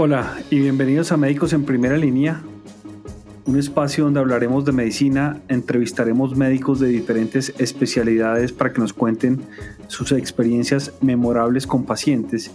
Hola 0.00 0.36
y 0.48 0.60
bienvenidos 0.60 1.10
a 1.10 1.16
Médicos 1.16 1.52
en 1.52 1.64
Primera 1.64 1.96
Línea, 1.96 2.40
un 3.46 3.58
espacio 3.58 4.04
donde 4.04 4.20
hablaremos 4.20 4.64
de 4.64 4.70
medicina, 4.70 5.40
entrevistaremos 5.48 6.36
médicos 6.36 6.78
de 6.78 6.86
diferentes 6.86 7.52
especialidades 7.58 8.52
para 8.52 8.72
que 8.72 8.80
nos 8.80 8.92
cuenten 8.92 9.40
sus 9.88 10.12
experiencias 10.12 10.92
memorables 11.00 11.66
con 11.66 11.82
pacientes 11.84 12.52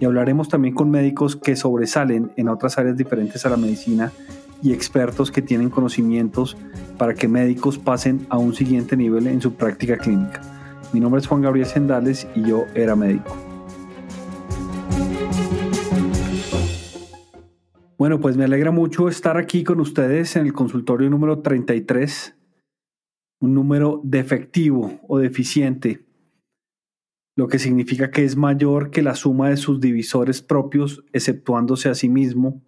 y 0.00 0.04
hablaremos 0.04 0.50
también 0.50 0.74
con 0.74 0.90
médicos 0.90 1.34
que 1.34 1.56
sobresalen 1.56 2.30
en 2.36 2.50
otras 2.50 2.76
áreas 2.76 2.98
diferentes 2.98 3.46
a 3.46 3.48
la 3.48 3.56
medicina 3.56 4.12
y 4.62 4.74
expertos 4.74 5.30
que 5.30 5.40
tienen 5.40 5.70
conocimientos 5.70 6.58
para 6.98 7.14
que 7.14 7.26
médicos 7.26 7.78
pasen 7.78 8.26
a 8.28 8.36
un 8.36 8.54
siguiente 8.54 8.98
nivel 8.98 9.28
en 9.28 9.40
su 9.40 9.54
práctica 9.54 9.96
clínica. 9.96 10.42
Mi 10.92 11.00
nombre 11.00 11.22
es 11.22 11.26
Juan 11.26 11.40
Gabriel 11.40 11.66
Sendales 11.66 12.26
y 12.34 12.42
yo 12.42 12.66
era 12.74 12.94
médico. 12.94 13.51
Bueno, 18.02 18.18
pues 18.18 18.36
me 18.36 18.42
alegra 18.42 18.72
mucho 18.72 19.08
estar 19.08 19.36
aquí 19.36 19.62
con 19.62 19.78
ustedes 19.78 20.34
en 20.34 20.46
el 20.46 20.52
consultorio 20.52 21.08
número 21.08 21.38
33, 21.38 22.34
un 23.40 23.54
número 23.54 24.00
defectivo 24.02 24.98
o 25.06 25.20
deficiente, 25.20 26.04
lo 27.36 27.46
que 27.46 27.60
significa 27.60 28.10
que 28.10 28.24
es 28.24 28.34
mayor 28.34 28.90
que 28.90 29.02
la 29.02 29.14
suma 29.14 29.50
de 29.50 29.56
sus 29.56 29.80
divisores 29.80 30.42
propios, 30.42 31.04
exceptuándose 31.12 31.90
a 31.90 31.94
sí 31.94 32.08
mismo, 32.08 32.60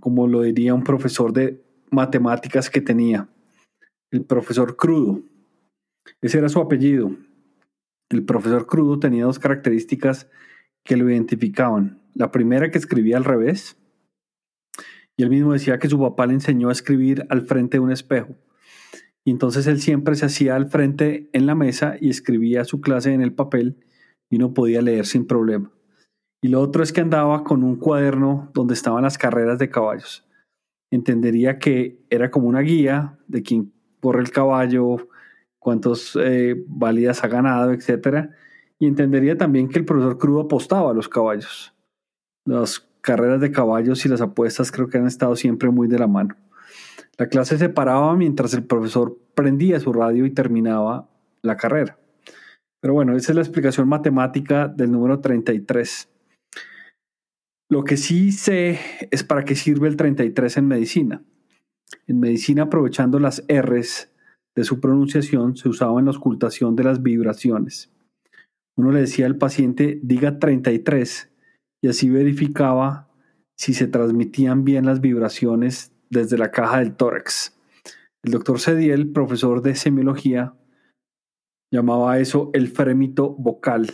como 0.00 0.28
lo 0.28 0.42
diría 0.42 0.74
un 0.74 0.84
profesor 0.84 1.32
de 1.32 1.60
matemáticas 1.90 2.70
que 2.70 2.80
tenía, 2.80 3.28
el 4.12 4.24
profesor 4.24 4.76
Crudo. 4.76 5.22
Ese 6.20 6.38
era 6.38 6.48
su 6.48 6.60
apellido. 6.60 7.10
El 8.10 8.24
profesor 8.24 8.68
Crudo 8.68 9.00
tenía 9.00 9.24
dos 9.24 9.40
características 9.40 10.30
que 10.84 10.96
lo 10.96 11.10
identificaban. 11.10 12.00
La 12.14 12.30
primera 12.30 12.70
que 12.70 12.78
escribía 12.78 13.16
al 13.16 13.24
revés, 13.24 13.76
él 15.22 15.30
mismo 15.30 15.52
decía 15.52 15.78
que 15.78 15.88
su 15.88 16.00
papá 16.00 16.26
le 16.26 16.34
enseñó 16.34 16.68
a 16.68 16.72
escribir 16.72 17.26
al 17.28 17.42
frente 17.42 17.76
de 17.76 17.80
un 17.80 17.90
espejo. 17.90 18.34
Y 19.24 19.30
entonces 19.30 19.66
él 19.66 19.80
siempre 19.80 20.14
se 20.16 20.26
hacía 20.26 20.56
al 20.56 20.66
frente 20.66 21.28
en 21.32 21.46
la 21.46 21.54
mesa 21.54 21.96
y 22.00 22.10
escribía 22.10 22.64
su 22.64 22.80
clase 22.80 23.12
en 23.12 23.22
el 23.22 23.32
papel 23.32 23.76
y 24.30 24.38
no 24.38 24.54
podía 24.54 24.82
leer 24.82 25.06
sin 25.06 25.26
problema. 25.26 25.70
Y 26.42 26.48
lo 26.48 26.60
otro 26.60 26.82
es 26.82 26.92
que 26.92 27.02
andaba 27.02 27.44
con 27.44 27.62
un 27.62 27.76
cuaderno 27.76 28.50
donde 28.52 28.74
estaban 28.74 29.04
las 29.04 29.16
carreras 29.16 29.58
de 29.58 29.70
caballos. 29.70 30.26
Entendería 30.90 31.58
que 31.58 32.04
era 32.10 32.30
como 32.30 32.48
una 32.48 32.60
guía 32.60 33.18
de 33.28 33.42
quién 33.42 33.72
corre 34.00 34.20
el 34.20 34.30
caballo, 34.30 35.08
cuántos 35.60 36.18
eh, 36.20 36.64
válidas 36.66 37.22
ha 37.22 37.28
ganado, 37.28 37.72
etc. 37.72 38.30
Y 38.80 38.86
entendería 38.86 39.38
también 39.38 39.68
que 39.68 39.78
el 39.78 39.84
profesor 39.84 40.18
Crudo 40.18 40.40
apostaba 40.40 40.90
a 40.90 40.94
los 40.94 41.08
caballos. 41.08 41.72
Los 42.44 42.91
carreras 43.02 43.40
de 43.40 43.50
caballos 43.50 44.06
y 44.06 44.08
las 44.08 44.20
apuestas 44.22 44.72
creo 44.72 44.88
que 44.88 44.96
han 44.96 45.06
estado 45.06 45.36
siempre 45.36 45.70
muy 45.70 45.88
de 45.88 45.98
la 45.98 46.06
mano. 46.06 46.36
La 47.18 47.28
clase 47.28 47.58
se 47.58 47.68
paraba 47.68 48.16
mientras 48.16 48.54
el 48.54 48.64
profesor 48.64 49.18
prendía 49.34 49.78
su 49.80 49.92
radio 49.92 50.24
y 50.24 50.30
terminaba 50.30 51.10
la 51.42 51.56
carrera. 51.56 51.98
Pero 52.80 52.94
bueno, 52.94 53.14
esa 53.16 53.32
es 53.32 53.36
la 53.36 53.42
explicación 53.42 53.88
matemática 53.88 54.68
del 54.68 54.90
número 54.90 55.20
33. 55.20 56.08
Lo 57.68 57.84
que 57.84 57.96
sí 57.96 58.32
sé 58.32 58.78
es 59.10 59.24
para 59.24 59.44
qué 59.44 59.54
sirve 59.54 59.88
el 59.88 59.96
33 59.96 60.56
en 60.56 60.66
medicina. 60.66 61.22
En 62.06 62.20
medicina, 62.20 62.64
aprovechando 62.64 63.18
las 63.18 63.44
R's 63.48 64.10
de 64.54 64.64
su 64.64 64.80
pronunciación, 64.80 65.56
se 65.56 65.68
usaba 65.68 65.98
en 65.98 66.06
la 66.06 66.12
ocultación 66.12 66.76
de 66.76 66.84
las 66.84 67.02
vibraciones. 67.02 67.90
Uno 68.76 68.90
le 68.90 69.00
decía 69.00 69.26
al 69.26 69.36
paciente, 69.36 70.00
diga 70.02 70.38
33 70.38 71.31
y 71.82 71.88
así 71.88 72.08
verificaba 72.08 73.08
si 73.58 73.74
se 73.74 73.86
transmitían 73.86 74.64
bien 74.64 74.86
las 74.86 75.00
vibraciones 75.00 75.92
desde 76.10 76.38
la 76.38 76.50
caja 76.50 76.78
del 76.78 76.94
tórax. 76.94 77.58
El 78.22 78.32
doctor 78.32 78.60
Cediel, 78.60 79.12
profesor 79.12 79.62
de 79.62 79.74
semiología, 79.74 80.54
llamaba 81.72 82.18
eso 82.18 82.50
el 82.54 82.68
frémito 82.68 83.30
vocal. 83.30 83.90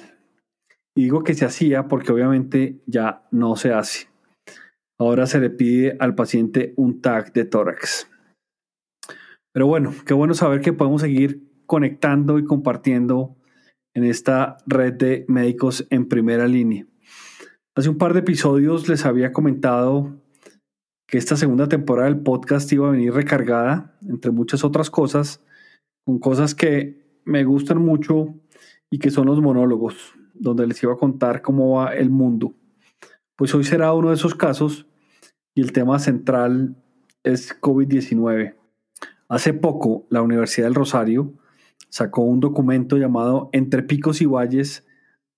Y 0.95 1.05
digo 1.05 1.23
que 1.23 1.35
se 1.35 1.45
hacía 1.45 1.89
porque 1.89 2.13
obviamente 2.13 2.83
ya 2.87 3.27
no 3.31 3.57
se 3.57 3.73
hace. 3.73 4.09
Ahora 4.99 5.27
se 5.27 5.41
le 5.41 5.49
pide 5.49 5.97
al 6.01 6.15
paciente 6.15 6.75
un 6.77 7.01
tag 7.01 7.33
de 7.33 7.45
tórax. 7.45 8.11
Pero 9.53 9.67
bueno, 9.67 9.95
qué 10.05 10.13
bueno 10.13 10.35
saber 10.35 10.61
que 10.61 10.73
podemos 10.73 11.01
seguir 11.01 11.49
conectando 11.67 12.39
y 12.39 12.45
compartiendo 12.45 13.37
en 13.95 14.05
esta 14.05 14.59
red 14.67 14.95
de 14.95 15.25
médicos 15.29 15.87
en 15.91 16.09
primera 16.09 16.47
línea. 16.47 16.87
Hace 17.79 17.91
un 17.91 17.97
par 17.97 18.13
de 18.13 18.19
episodios 18.19 18.89
les 18.89 19.07
había 19.07 19.33
comentado 19.33 20.17
que 21.07 21.17
esta 21.17 21.37
segunda 21.37 21.69
temporada 21.69 22.09
del 22.09 22.19
podcast 22.19 22.73
iba 22.73 22.89
a 22.89 22.91
venir 22.91 23.13
recargada, 23.13 23.97
entre 24.09 24.33
muchas 24.33 24.65
otras 24.65 24.91
cosas, 24.91 25.45
con 26.05 26.19
cosas 26.19 26.57
que 26.57 27.21
me 27.25 27.45
gustan 27.45 27.79
mucho 27.79 28.35
y 28.91 28.99
que 28.99 29.13
son 29.13 29.27
los 29.27 29.41
monólogos, 29.41 29.95
donde 30.35 30.67
les 30.67 30.83
iba 30.83 30.95
a 30.95 30.97
contar 30.97 31.41
cómo 31.41 31.77
va 31.77 31.95
el 31.95 32.11
mundo. 32.11 32.53
Pues 33.37 33.55
hoy 33.55 33.63
será 33.63 33.93
uno 33.93 34.09
de 34.09 34.17
esos 34.17 34.35
casos 34.35 34.89
y 35.55 35.61
el 35.61 35.71
tema 35.71 36.01
central 36.01 36.75
es 37.23 37.61
COVID-19. 37.61 38.57
Hace 39.29 39.53
poco, 39.53 40.05
la 40.11 40.23
Universidad 40.23 40.67
del 40.67 40.75
Rosario 40.75 41.33
sacó 41.91 42.23
un 42.23 42.41
documento 42.41 42.97
llamado 42.97 43.51
Entre 43.53 43.85
Picos 43.85 44.21
y 44.21 44.27
Valles 44.27 44.85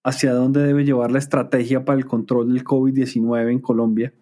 hacia 0.05 0.33
dónde 0.33 0.63
debe 0.63 0.85
llevar 0.85 1.11
la 1.11 1.19
estrategia 1.19 1.85
para 1.85 1.99
el 1.99 2.07
control 2.07 2.53
del 2.53 2.65
COVID-19 2.65 3.51
en 3.51 3.61
Colombia 3.61 4.15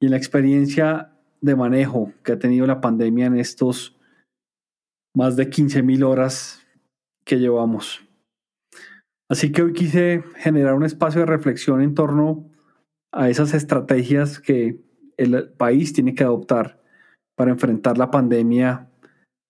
y 0.00 0.06
en 0.06 0.10
la 0.10 0.16
experiencia 0.16 1.12
de 1.40 1.56
manejo 1.56 2.12
que 2.22 2.32
ha 2.32 2.38
tenido 2.38 2.66
la 2.66 2.80
pandemia 2.80 3.26
en 3.26 3.38
estos 3.38 3.96
más 5.14 5.36
de 5.36 5.48
15.000 5.48 6.04
horas 6.04 6.66
que 7.24 7.38
llevamos. 7.38 8.02
Así 9.28 9.50
que 9.50 9.62
hoy 9.62 9.72
quise 9.72 10.22
generar 10.36 10.74
un 10.74 10.84
espacio 10.84 11.20
de 11.20 11.26
reflexión 11.26 11.80
en 11.80 11.94
torno 11.94 12.50
a 13.12 13.28
esas 13.28 13.54
estrategias 13.54 14.38
que 14.38 14.78
el 15.16 15.48
país 15.52 15.92
tiene 15.92 16.14
que 16.14 16.24
adoptar 16.24 16.82
para 17.36 17.50
enfrentar 17.50 17.98
la 17.98 18.10
pandemia 18.10 18.90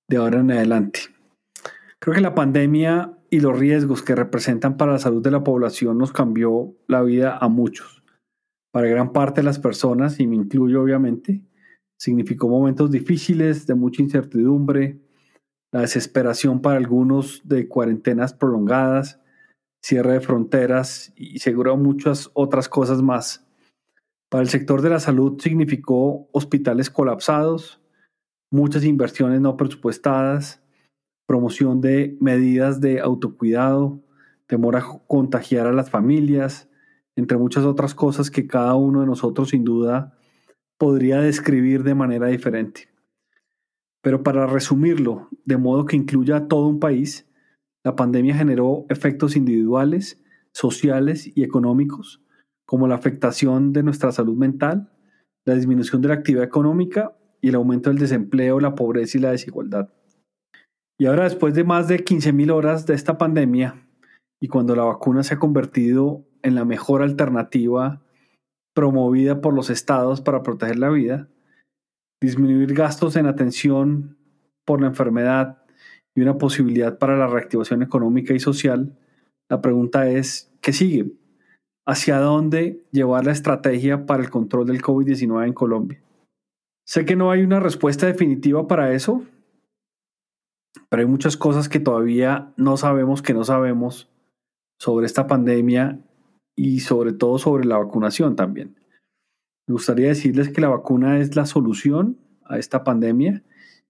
de 0.08 0.16
ahora 0.16 0.40
en 0.40 0.52
adelante. 0.52 1.00
Creo 2.06 2.14
que 2.14 2.20
la 2.20 2.36
pandemia 2.36 3.18
y 3.30 3.40
los 3.40 3.58
riesgos 3.58 4.00
que 4.00 4.14
representan 4.14 4.76
para 4.76 4.92
la 4.92 5.00
salud 5.00 5.24
de 5.24 5.32
la 5.32 5.42
población 5.42 5.98
nos 5.98 6.12
cambió 6.12 6.76
la 6.86 7.02
vida 7.02 7.36
a 7.36 7.48
muchos. 7.48 8.04
Para 8.70 8.86
gran 8.86 9.12
parte 9.12 9.40
de 9.40 9.44
las 9.44 9.58
personas, 9.58 10.20
y 10.20 10.28
me 10.28 10.36
incluyo 10.36 10.82
obviamente, 10.82 11.42
significó 11.98 12.48
momentos 12.48 12.92
difíciles, 12.92 13.66
de 13.66 13.74
mucha 13.74 14.02
incertidumbre, 14.02 15.00
la 15.72 15.80
desesperación 15.80 16.62
para 16.62 16.76
algunos 16.76 17.40
de 17.42 17.66
cuarentenas 17.66 18.32
prolongadas, 18.34 19.20
cierre 19.82 20.12
de 20.12 20.20
fronteras 20.20 21.12
y 21.16 21.40
seguro 21.40 21.76
muchas 21.76 22.30
otras 22.34 22.68
cosas 22.68 23.02
más. 23.02 23.48
Para 24.30 24.42
el 24.42 24.48
sector 24.48 24.80
de 24.80 24.90
la 24.90 25.00
salud 25.00 25.40
significó 25.40 26.28
hospitales 26.30 26.88
colapsados, 26.88 27.80
muchas 28.52 28.84
inversiones 28.84 29.40
no 29.40 29.56
presupuestadas, 29.56 30.62
promoción 31.26 31.80
de 31.80 32.16
medidas 32.20 32.80
de 32.80 33.00
autocuidado, 33.00 34.00
temor 34.46 34.76
a 34.76 34.84
contagiar 35.06 35.66
a 35.66 35.72
las 35.72 35.90
familias, 35.90 36.68
entre 37.16 37.38
muchas 37.38 37.64
otras 37.64 37.94
cosas 37.94 38.30
que 38.30 38.46
cada 38.46 38.74
uno 38.74 39.00
de 39.00 39.06
nosotros 39.06 39.50
sin 39.50 39.64
duda 39.64 40.16
podría 40.78 41.20
describir 41.20 41.82
de 41.82 41.94
manera 41.94 42.28
diferente. 42.28 42.88
Pero 44.02 44.22
para 44.22 44.46
resumirlo, 44.46 45.28
de 45.44 45.56
modo 45.56 45.86
que 45.86 45.96
incluya 45.96 46.36
a 46.36 46.48
todo 46.48 46.68
un 46.68 46.78
país, 46.78 47.26
la 47.82 47.96
pandemia 47.96 48.36
generó 48.36 48.84
efectos 48.88 49.36
individuales, 49.36 50.22
sociales 50.52 51.30
y 51.34 51.42
económicos, 51.42 52.22
como 52.64 52.88
la 52.88 52.94
afectación 52.96 53.72
de 53.72 53.82
nuestra 53.82 54.12
salud 54.12 54.36
mental, 54.36 54.92
la 55.44 55.54
disminución 55.54 56.02
de 56.02 56.08
la 56.08 56.14
actividad 56.14 56.44
económica 56.44 57.16
y 57.40 57.48
el 57.48 57.54
aumento 57.54 57.90
del 57.90 57.98
desempleo, 57.98 58.60
la 58.60 58.74
pobreza 58.74 59.18
y 59.18 59.20
la 59.20 59.30
desigualdad. 59.30 59.88
Y 60.98 61.06
ahora 61.06 61.24
después 61.24 61.54
de 61.54 61.64
más 61.64 61.88
de 61.88 62.04
15.000 62.04 62.50
horas 62.52 62.86
de 62.86 62.94
esta 62.94 63.18
pandemia 63.18 63.86
y 64.40 64.48
cuando 64.48 64.74
la 64.74 64.84
vacuna 64.84 65.22
se 65.22 65.34
ha 65.34 65.38
convertido 65.38 66.24
en 66.42 66.54
la 66.54 66.64
mejor 66.64 67.02
alternativa 67.02 68.02
promovida 68.74 69.40
por 69.40 69.54
los 69.54 69.70
estados 69.70 70.20
para 70.20 70.42
proteger 70.42 70.78
la 70.78 70.90
vida, 70.90 71.28
disminuir 72.22 72.74
gastos 72.74 73.16
en 73.16 73.26
atención 73.26 74.16
por 74.64 74.80
la 74.80 74.88
enfermedad 74.88 75.62
y 76.14 76.22
una 76.22 76.38
posibilidad 76.38 76.98
para 76.98 77.16
la 77.16 77.26
reactivación 77.26 77.82
económica 77.82 78.34
y 78.34 78.40
social, 78.40 78.98
la 79.50 79.60
pregunta 79.60 80.08
es, 80.08 80.52
¿qué 80.60 80.72
sigue? 80.72 81.12
¿Hacia 81.86 82.18
dónde 82.18 82.84
llevar 82.90 83.26
la 83.26 83.32
estrategia 83.32 84.06
para 84.06 84.22
el 84.22 84.30
control 84.30 84.66
del 84.66 84.82
COVID-19 84.82 85.46
en 85.46 85.52
Colombia? 85.52 86.02
Sé 86.86 87.04
que 87.04 87.16
no 87.16 87.30
hay 87.30 87.42
una 87.42 87.60
respuesta 87.60 88.06
definitiva 88.06 88.66
para 88.66 88.92
eso, 88.92 89.24
pero 90.88 91.02
hay 91.02 91.08
muchas 91.08 91.36
cosas 91.36 91.68
que 91.68 91.80
todavía 91.80 92.52
no 92.56 92.76
sabemos 92.76 93.22
que 93.22 93.34
no 93.34 93.44
sabemos 93.44 94.10
sobre 94.78 95.06
esta 95.06 95.26
pandemia 95.26 96.00
y 96.54 96.80
sobre 96.80 97.12
todo 97.12 97.38
sobre 97.38 97.66
la 97.66 97.78
vacunación 97.78 98.36
también. 98.36 98.76
Me 99.66 99.72
gustaría 99.72 100.08
decirles 100.08 100.50
que 100.50 100.60
la 100.60 100.68
vacuna 100.68 101.18
es 101.18 101.34
la 101.36 101.46
solución 101.46 102.18
a 102.44 102.58
esta 102.58 102.84
pandemia 102.84 103.42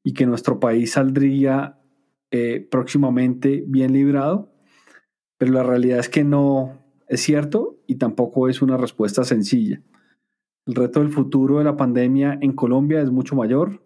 y 0.02 0.14
que 0.14 0.26
nuestro 0.26 0.58
país 0.58 0.92
saldría 0.92 1.78
eh, 2.30 2.66
próximamente 2.70 3.64
bien 3.66 3.92
librado, 3.92 4.52
pero 5.38 5.52
la 5.52 5.62
realidad 5.62 5.98
es 5.98 6.08
que 6.08 6.24
no 6.24 6.78
es 7.08 7.20
cierto 7.20 7.78
y 7.86 7.96
tampoco 7.96 8.48
es 8.48 8.62
una 8.62 8.76
respuesta 8.76 9.24
sencilla. 9.24 9.82
El 10.66 10.74
reto 10.74 11.00
del 11.00 11.10
futuro 11.10 11.58
de 11.58 11.64
la 11.64 11.76
pandemia 11.76 12.38
en 12.40 12.52
Colombia 12.52 13.00
es 13.00 13.10
mucho 13.10 13.36
mayor, 13.36 13.82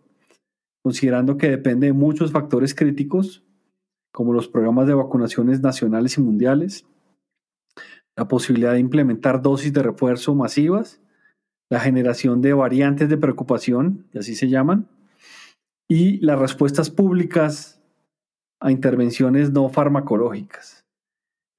considerando 0.83 1.37
que 1.37 1.51
depende 1.51 1.89
de 1.89 1.93
muchos 1.93 2.33
factores 2.33 2.75
críticos, 2.75 3.45
como 4.13 4.33
los 4.33 4.49
programas 4.49 4.87
de 4.87 4.95
vacunaciones 4.95 5.61
nacionales 5.61 6.19
y 6.19 6.21
mundiales, 6.21 6.87
la 8.17 8.29
posibilidad 8.29 8.73
de 8.73 8.81
implementar 8.81 9.41
dosis 9.41 9.73
de 9.73 9.83
refuerzo 9.83 10.35
masivas, 10.35 11.01
la 11.71 11.81
generación 11.81 12.43
de 12.43 12.53
variantes 12.53 13.09
de 13.09 13.17
preocupación, 13.17 14.07
y 14.13 14.19
así 14.19 14.35
se 14.35 14.49
llaman, 14.49 14.89
y 15.89 16.19
las 16.19 16.39
respuestas 16.39 16.91
públicas 16.91 17.81
a 18.61 18.71
intervenciones 18.71 19.53
no 19.53 19.69
farmacológicas. 19.69 20.85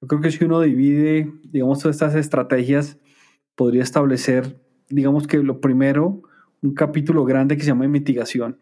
Yo 0.01 0.07
creo 0.07 0.21
que 0.21 0.31
si 0.31 0.43
uno 0.43 0.61
divide, 0.61 1.31
digamos, 1.43 1.79
todas 1.79 1.95
estas 1.95 2.15
estrategias, 2.15 2.97
podría 3.55 3.83
establecer, 3.83 4.59
digamos 4.89 5.27
que 5.27 5.37
lo 5.37 5.61
primero, 5.61 6.21
un 6.61 6.73
capítulo 6.73 7.25
grande 7.25 7.55
que 7.55 7.63
se 7.63 7.67
llama 7.67 7.87
mitigación. 7.87 8.57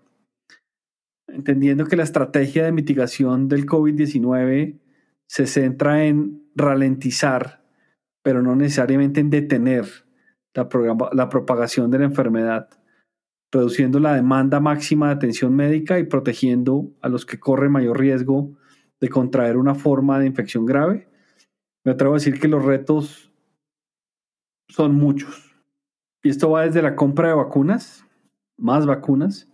Entendiendo 1.34 1.86
que 1.86 1.96
la 1.96 2.04
estrategia 2.04 2.66
de 2.66 2.72
mitigación 2.72 3.48
del 3.48 3.66
COVID-19 3.66 4.80
se 5.28 5.48
centra 5.48 6.06
en 6.06 6.44
ralentizar, 6.56 7.64
pero 8.24 8.42
no 8.42 8.56
necesariamente 8.56 9.20
en 9.20 9.30
detener 9.30 9.86
la, 10.54 10.68
la 11.14 11.30
propagación 11.30 11.92
de 11.92 12.00
la 12.00 12.06
enfermedad, 12.06 12.70
reduciendo 13.52 14.00
la 14.00 14.14
demanda 14.14 14.60
máxima 14.60 15.08
de 15.08 15.14
atención 15.14 15.56
médica 15.56 16.00
y 16.00 16.04
protegiendo 16.04 16.92
a 17.02 17.10
los 17.10 17.26
que 17.26 17.40
corren 17.40 17.72
mayor 17.72 18.00
riesgo 18.00 18.58
de 19.00 19.10
contraer 19.10 19.58
una 19.58 19.76
forma 19.76 20.20
de 20.20 20.28
infección 20.28 20.66
grave 20.66 21.10
me 21.84 21.94
atrevo 21.94 22.14
a 22.14 22.18
decir 22.18 22.40
que 22.40 22.48
los 22.48 22.64
retos 22.64 23.32
son 24.68 24.94
muchos. 24.94 25.56
Y 26.22 26.30
esto 26.30 26.52
va 26.52 26.66
desde 26.66 26.82
la 26.82 26.96
compra 26.96 27.30
de 27.30 27.34
vacunas, 27.34 28.06
más 28.58 28.86
vacunas. 28.86 29.49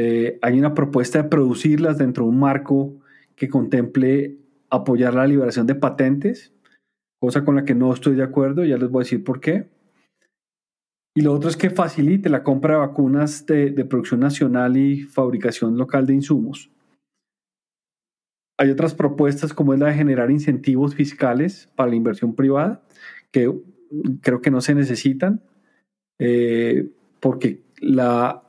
Eh, 0.00 0.38
hay 0.42 0.56
una 0.56 0.74
propuesta 0.74 1.20
de 1.20 1.28
producirlas 1.28 1.98
dentro 1.98 2.22
de 2.22 2.30
un 2.30 2.38
marco 2.38 2.94
que 3.34 3.48
contemple 3.48 4.36
apoyar 4.70 5.14
la 5.14 5.26
liberación 5.26 5.66
de 5.66 5.74
patentes, 5.74 6.54
cosa 7.18 7.44
con 7.44 7.56
la 7.56 7.64
que 7.64 7.74
no 7.74 7.92
estoy 7.92 8.14
de 8.14 8.22
acuerdo, 8.22 8.64
ya 8.64 8.78
les 8.78 8.90
voy 8.90 9.00
a 9.00 9.04
decir 9.06 9.24
por 9.24 9.40
qué. 9.40 9.68
Y 11.16 11.22
lo 11.22 11.32
otro 11.32 11.50
es 11.50 11.56
que 11.56 11.70
facilite 11.70 12.28
la 12.28 12.44
compra 12.44 12.74
de 12.74 12.80
vacunas 12.80 13.44
de 13.44 13.84
producción 13.86 14.20
nacional 14.20 14.76
y 14.76 15.02
fabricación 15.02 15.76
local 15.76 16.06
de 16.06 16.14
insumos. 16.14 16.70
Hay 18.56 18.70
otras 18.70 18.94
propuestas 18.94 19.52
como 19.52 19.74
es 19.74 19.80
la 19.80 19.88
de 19.88 19.94
generar 19.94 20.30
incentivos 20.30 20.94
fiscales 20.94 21.72
para 21.74 21.90
la 21.90 21.96
inversión 21.96 22.36
privada, 22.36 22.84
que 23.32 23.52
creo 24.20 24.42
que 24.42 24.52
no 24.52 24.60
se 24.60 24.76
necesitan, 24.76 25.42
eh, 26.20 26.88
porque 27.18 27.64
la, 27.80 28.47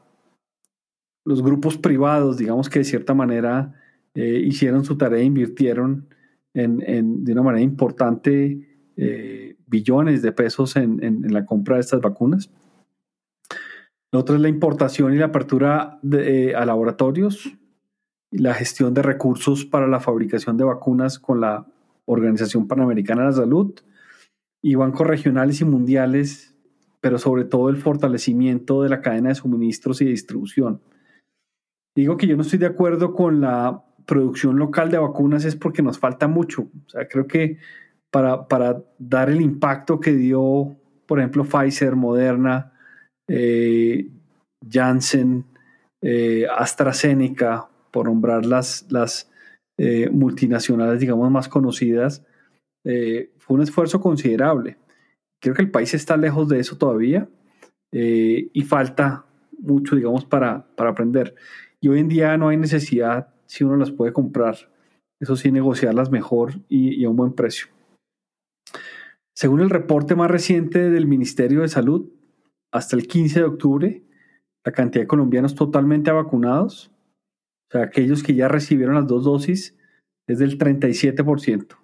los 1.29 1.43
grupos 1.43 1.77
privados, 1.77 2.37
digamos 2.37 2.69
que 2.69 2.79
de 2.79 2.85
cierta 2.85 3.13
manera 3.13 3.75
eh, 4.15 4.41
hicieron 4.43 4.83
su 4.83 4.97
tarea 4.97 5.21
invirtieron 5.21 6.07
en, 6.55 7.23
de 7.23 7.31
una 7.33 7.43
manera 7.43 7.63
importante 7.63 8.91
eh, 8.97 9.55
billones 9.67 10.23
de 10.23 10.31
pesos 10.31 10.75
en, 10.75 11.21
la 11.31 11.45
compra 11.45 11.75
de 11.75 11.81
estas 11.81 12.01
vacunas. 12.01 12.49
Lo 14.11 14.21
otro 14.21 14.37
es 14.37 14.41
la 14.41 14.49
importación 14.49 15.13
y 15.13 15.17
la 15.17 15.27
apertura 15.27 15.99
de, 16.01 16.55
a 16.55 16.65
laboratorios 16.65 17.55
la 18.31 18.55
gestión 18.55 18.95
de 18.95 19.03
recursos 19.03 19.65
para 19.65 19.85
la 19.85 19.99
fabricación 19.99 20.57
de 20.57 20.63
vacunas 20.63 21.19
con 21.19 21.41
la 21.41 21.67
Organización 22.05 22.67
Panamericana 22.67 23.21
de 23.21 23.27
la 23.27 23.33
Salud 23.33 23.75
y 24.63 24.73
bancos 24.73 25.05
regionales 25.05 25.61
y 25.61 25.65
mundiales, 25.65 26.55
pero 27.01 27.19
sobre 27.19 27.45
todo 27.45 27.69
el 27.69 27.77
fortalecimiento 27.77 28.81
de 28.81 28.89
la 28.89 29.01
cadena 29.01 29.29
de 29.29 29.35
suministros 29.35 30.01
y 30.01 30.05
distribución. 30.05 30.81
Digo 31.99 32.15
que 32.15 32.27
yo 32.27 32.37
no 32.37 32.43
estoy 32.43 32.59
de 32.59 32.65
acuerdo 32.65 33.13
con 33.13 33.41
la 33.41 33.83
producción 34.05 34.57
local 34.57 34.89
de 34.89 34.97
vacunas 34.97 35.43
es 35.43 35.57
porque 35.57 35.81
nos 35.81 35.99
falta 35.99 36.29
mucho. 36.29 36.61
O 36.61 36.89
sea, 36.89 37.09
creo 37.09 37.27
que 37.27 37.57
para, 38.09 38.47
para 38.47 38.81
dar 38.97 39.29
el 39.29 39.41
impacto 39.41 39.99
que 39.99 40.13
dio, 40.13 40.77
por 41.05 41.19
ejemplo, 41.19 41.43
Pfizer, 41.43 41.97
Moderna, 41.97 42.71
eh, 43.27 44.07
Janssen, 44.65 45.43
eh, 46.01 46.47
AstraZeneca, 46.57 47.67
por 47.91 48.05
nombrar 48.05 48.45
las, 48.45 48.85
las 48.89 49.29
eh, 49.77 50.09
multinacionales, 50.09 51.01
digamos, 51.01 51.29
más 51.29 51.49
conocidas, 51.49 52.25
eh, 52.85 53.33
fue 53.39 53.57
un 53.57 53.63
esfuerzo 53.63 53.99
considerable. 53.99 54.77
Creo 55.41 55.53
que 55.53 55.63
el 55.63 55.71
país 55.71 55.93
está 55.93 56.15
lejos 56.15 56.47
de 56.47 56.61
eso 56.61 56.77
todavía 56.77 57.27
y 57.91 58.61
falta 58.61 59.25
mucho, 59.59 59.97
digamos, 59.97 60.23
para, 60.23 60.65
para 60.75 60.91
aprender. 60.91 61.35
Y 61.81 61.87
hoy 61.87 61.99
en 61.99 62.07
día 62.07 62.37
no 62.37 62.49
hay 62.49 62.57
necesidad, 62.57 63.33
si 63.45 63.63
uno 63.63 63.77
las 63.77 63.91
puede 63.91 64.13
comprar, 64.13 64.55
eso 65.19 65.35
sí, 65.35 65.51
negociarlas 65.51 66.11
mejor 66.11 66.53
y, 66.67 67.03
a 67.03 67.09
un 67.09 67.15
buen 67.15 67.33
precio. 67.33 67.67
Según 69.35 69.61
el 69.61 69.69
reporte 69.69 70.15
más 70.15 70.29
reciente 70.29 70.89
del 70.89 71.07
Ministerio 71.07 71.61
de 71.61 71.69
Salud, 71.69 72.09
hasta 72.71 72.95
el 72.95 73.07
15 73.07 73.39
de 73.39 73.45
octubre, 73.45 74.03
la 74.65 74.71
cantidad 74.71 75.03
de 75.03 75.07
colombianos 75.07 75.55
totalmente 75.55 76.11
vacunados 76.11 76.91
o 77.69 77.71
sea, 77.71 77.83
aquellos 77.83 78.23
que 78.23 78.33
ya 78.33 78.47
recibieron 78.47 78.95
las 78.95 79.07
dos 79.07 79.23
dosis 79.23 79.77
es 80.27 80.39
del 80.39 80.57
37% 80.57 81.77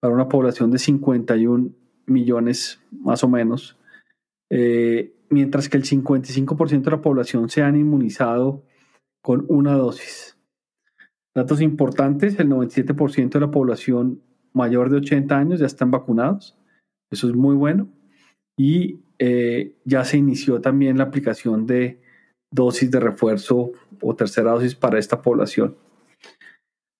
para 0.00 0.14
una 0.14 0.28
población 0.28 0.70
de 0.70 0.78
51 0.78 1.70
millones 2.06 2.80
más 2.90 3.24
o 3.24 3.28
menos, 3.28 3.78
eh, 4.50 5.14
mientras 5.28 5.68
que 5.68 5.76
el 5.76 5.84
55% 5.84 6.82
de 6.82 6.90
la 6.90 7.02
población 7.02 7.48
se 7.48 7.62
han 7.62 7.76
inmunizado 7.76 8.64
con 9.22 9.46
una 9.48 9.74
dosis. 9.74 10.36
Datos 11.34 11.62
importantes, 11.62 12.38
el 12.38 12.48
97% 12.48 13.30
de 13.30 13.40
la 13.40 13.50
población 13.50 14.22
mayor 14.52 14.90
de 14.90 14.98
80 14.98 15.38
años 15.38 15.60
ya 15.60 15.66
están 15.66 15.90
vacunados, 15.90 16.58
eso 17.10 17.28
es 17.28 17.34
muy 17.34 17.54
bueno, 17.54 17.88
y 18.58 19.00
eh, 19.18 19.78
ya 19.84 20.04
se 20.04 20.18
inició 20.18 20.60
también 20.60 20.98
la 20.98 21.04
aplicación 21.04 21.66
de 21.66 22.02
dosis 22.50 22.90
de 22.90 23.00
refuerzo 23.00 23.72
o 24.02 24.14
tercera 24.14 24.50
dosis 24.50 24.74
para 24.74 24.98
esta 24.98 25.22
población. 25.22 25.76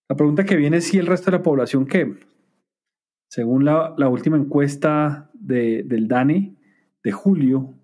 La 0.08 0.16
pregunta 0.16 0.44
que 0.44 0.56
viene 0.56 0.78
es 0.78 0.84
si 0.84 0.98
el 0.98 1.06
resto 1.06 1.30
de 1.30 1.38
la 1.38 1.42
población 1.42 1.86
qué. 1.86 2.18
Según 3.30 3.64
la, 3.64 3.94
última 4.08 4.36
encuesta 4.36 5.30
de, 5.34 5.82
del 5.84 6.08
DANE 6.08 6.56
de 7.02 7.12
julio, 7.12 7.74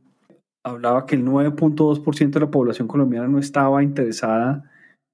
hablaba 0.69 1.07
que 1.07 1.17
el 1.17 1.25
9.2% 1.25 2.31
de 2.31 2.41
la 2.41 2.51
población 2.51 2.89
colombiana 2.89 3.29
no 3.29 3.39
estaba 3.39 3.83
interesada 3.83 4.71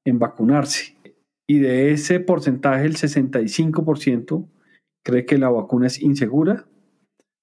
en 0.06 0.18
vacunarse. 0.18 0.96
Y 1.48 1.58
de 1.58 1.92
ese 1.92 2.20
porcentaje, 2.20 2.86
el 2.86 2.96
65% 2.96 4.46
cree 5.04 5.26
que 5.26 5.38
la 5.38 5.50
vacuna 5.50 5.86
es 5.86 6.00
insegura, 6.00 6.66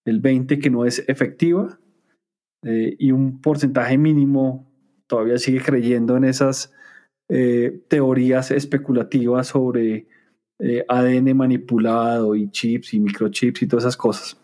el 0.05 0.21
20% 0.21 0.61
que 0.61 0.69
no 0.69 0.85
es 0.85 1.03
efectiva 1.07 1.79
eh, 2.63 2.95
y 2.97 3.11
un 3.11 3.41
porcentaje 3.41 3.97
mínimo 3.97 4.67
todavía 5.07 5.37
sigue 5.37 5.61
creyendo 5.61 6.17
en 6.17 6.23
esas 6.23 6.73
eh, 7.29 7.81
teorías 7.87 8.51
especulativas 8.51 9.47
sobre 9.47 10.07
eh, 10.59 10.85
ADN 10.87 11.35
manipulado 11.35 12.35
y 12.35 12.49
chips 12.49 12.93
y 12.93 12.99
microchips 12.99 13.61
y 13.61 13.67
todas 13.67 13.85
esas 13.85 13.97
cosas. 13.97 14.37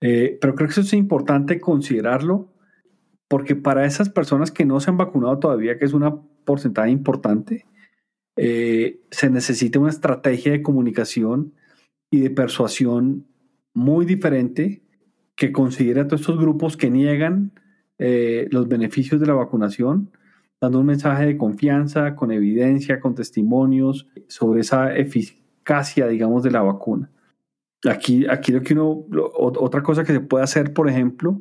Pero 0.00 0.56
creo 0.56 0.66
que 0.66 0.72
eso 0.72 0.80
es 0.80 0.92
importante 0.94 1.60
considerarlo 1.60 2.51
porque 3.32 3.56
para 3.56 3.86
esas 3.86 4.10
personas 4.10 4.50
que 4.50 4.66
no 4.66 4.78
se 4.78 4.90
han 4.90 4.98
vacunado 4.98 5.38
todavía, 5.38 5.78
que 5.78 5.86
es 5.86 5.94
una 5.94 6.20
porcentaje 6.44 6.90
importante, 6.90 7.64
se 8.36 9.30
necesita 9.30 9.78
una 9.78 9.88
estrategia 9.88 10.52
de 10.52 10.60
comunicación 10.60 11.54
y 12.10 12.20
de 12.20 12.28
persuasión 12.28 13.26
muy 13.72 14.04
diferente 14.04 14.82
que 15.34 15.50
considere 15.50 16.02
a 16.02 16.06
todos 16.06 16.20
estos 16.20 16.38
grupos 16.38 16.76
que 16.76 16.90
niegan 16.90 17.52
eh, 17.96 18.48
los 18.50 18.68
beneficios 18.68 19.18
de 19.18 19.28
la 19.28 19.32
vacunación, 19.32 20.10
dando 20.60 20.80
un 20.80 20.86
mensaje 20.86 21.24
de 21.24 21.38
confianza, 21.38 22.14
con 22.14 22.32
evidencia, 22.32 23.00
con 23.00 23.14
testimonios 23.14 24.08
sobre 24.28 24.60
esa 24.60 24.94
eficacia, 24.94 26.06
digamos, 26.06 26.42
de 26.42 26.50
la 26.50 26.60
vacuna. 26.60 27.10
Aquí, 27.88 28.26
aquí 28.28 28.52
lo 28.52 28.60
que 28.60 28.74
uno, 28.74 29.06
otra 29.32 29.82
cosa 29.82 30.04
que 30.04 30.12
se 30.12 30.20
puede 30.20 30.44
hacer, 30.44 30.74
por 30.74 30.90
ejemplo, 30.90 31.40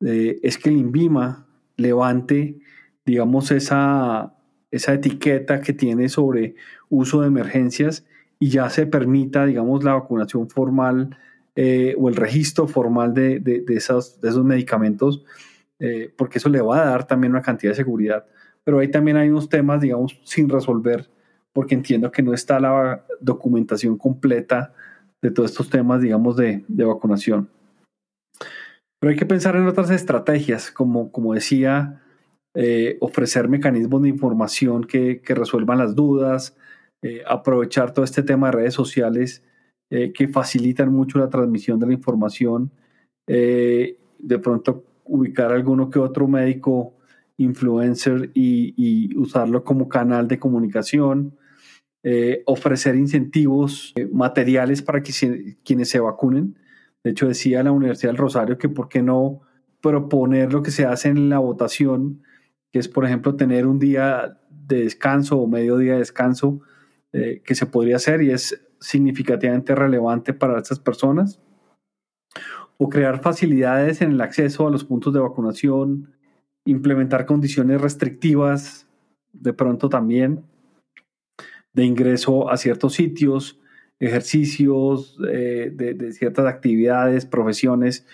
eh, 0.00 0.38
es 0.42 0.58
que 0.58 0.68
el 0.68 0.76
INVIMA 0.76 1.46
levante, 1.76 2.58
digamos, 3.04 3.50
esa, 3.50 4.34
esa 4.70 4.94
etiqueta 4.94 5.60
que 5.60 5.72
tiene 5.72 6.08
sobre 6.08 6.56
uso 6.88 7.22
de 7.22 7.28
emergencias 7.28 8.04
y 8.38 8.50
ya 8.50 8.68
se 8.70 8.86
permita, 8.86 9.46
digamos, 9.46 9.84
la 9.84 9.94
vacunación 9.94 10.48
formal 10.50 11.16
eh, 11.54 11.94
o 11.98 12.08
el 12.08 12.16
registro 12.16 12.66
formal 12.66 13.14
de, 13.14 13.40
de, 13.40 13.64
esos, 13.68 14.18
medicamentos 14.44 15.24
eh, 15.78 16.12
porque 16.16 16.38
eso 16.38 16.48
le 16.48 16.60
va 16.60 16.82
a 16.82 16.86
dar 16.86 17.06
también 17.06 17.32
una 17.32 17.42
cantidad 17.42 17.72
de 17.72 17.76
seguridad. 17.76 18.26
Pero 18.64 18.78
ahí 18.78 18.90
también 18.90 19.16
hay 19.16 19.28
unos 19.28 19.48
temas, 19.48 19.80
digamos, 19.80 20.18
sin 20.24 20.48
resolver, 20.48 21.08
porque 21.52 21.74
entiendo 21.74 22.10
que 22.10 22.22
no 22.22 22.34
está 22.34 22.60
la 22.60 23.04
documentación 23.20 23.96
completa 23.96 24.74
de 25.22 25.30
todos 25.30 25.50
estos 25.52 25.70
temas, 25.70 26.00
digamos, 26.02 26.36
de 26.36 26.64
vacunación. 26.68 27.48
Pero 29.06 29.12
hay 29.12 29.18
que 29.20 29.26
pensar 29.26 29.54
en 29.54 29.68
otras 29.68 29.90
estrategias, 29.90 30.72
como, 30.72 31.12
como 31.12 31.32
decía, 31.32 32.02
eh, 32.54 32.96
ofrecer 32.98 33.48
mecanismos 33.48 34.02
de 34.02 34.08
información 34.08 34.82
que, 34.82 35.22
resuelvan 35.24 35.78
las 35.78 35.94
dudas, 35.94 36.56
eh, 37.02 37.22
aprovechar 37.24 37.94
todo 37.94 38.04
este 38.04 38.24
tema 38.24 38.48
de 38.48 38.56
redes 38.56 38.74
sociales 38.74 39.44
eh, 39.90 40.12
que 40.12 40.26
facilitan 40.26 40.92
mucho 40.92 41.20
la 41.20 41.30
transmisión 41.30 41.78
de 41.78 41.86
la 41.86 41.92
información, 41.92 42.72
de 43.28 44.38
pronto 44.42 44.82
ubicar 45.04 45.52
alguno 45.52 45.88
que 45.88 46.00
otro 46.00 46.26
médico 46.26 46.96
influencer 47.36 48.32
y, 48.34 48.74
y 48.76 49.16
usarlo 49.16 49.62
como 49.62 49.88
canal 49.88 50.26
de 50.26 50.40
comunicación, 50.40 51.36
ofrecer 52.44 52.96
incentivos 52.96 53.94
materiales 54.10 54.82
para 54.82 55.00
que 55.00 55.12
quienes 55.62 55.90
se 55.90 56.00
vacunen. 56.00 56.56
De 57.06 57.12
hecho, 57.12 57.28
decía 57.28 57.62
la 57.62 57.70
Universidad 57.70 58.10
del 58.10 58.18
Rosario 58.18 58.58
que 58.58 58.68
por 58.68 58.88
qué 58.88 59.00
no 59.00 59.42
proponer 59.80 60.52
lo 60.52 60.60
que 60.64 60.72
se 60.72 60.86
hace 60.86 61.08
en 61.08 61.28
la 61.28 61.38
votación 61.38 62.24
que 62.72 62.80
es, 62.80 62.88
por 62.88 63.04
ejemplo, 63.04 63.36
tener 63.36 63.64
un 63.64 63.78
día 63.78 64.40
de 64.50 64.80
descanso 64.82 65.38
o 65.38 65.46
medio 65.46 65.76
día 65.76 65.92
de 65.92 65.98
descanso 66.00 66.62
eh, 67.12 67.42
que 67.44 67.54
se 67.54 67.66
podría 67.66 67.94
hacer 67.94 68.22
y 68.22 68.32
es 68.32 68.60
significativamente 68.80 69.76
relevante 69.76 70.34
para 70.34 70.58
estas 70.58 70.80
personas. 70.80 71.40
O 72.76 72.88
crear 72.88 73.22
facilidades 73.22 74.02
en 74.02 74.10
el 74.10 74.20
acceso 74.20 74.66
a 74.66 74.72
los 74.72 74.82
puntos 74.82 75.14
de 75.14 75.20
vacunación, 75.20 76.12
implementar 76.64 77.24
condiciones 77.24 77.80
restrictivas, 77.80 78.88
de 79.32 79.52
pronto 79.52 79.88
también, 79.88 80.44
de 81.72 81.84
ingreso 81.84 82.50
a 82.50 82.56
ciertos 82.56 82.94
sitios, 82.94 83.60
ejercicios, 84.00 85.18
eh, 85.28 85.70
de, 85.74 86.12
ciertas 86.12 86.46
actividades, 86.46 87.26
profesiones. 87.26 88.06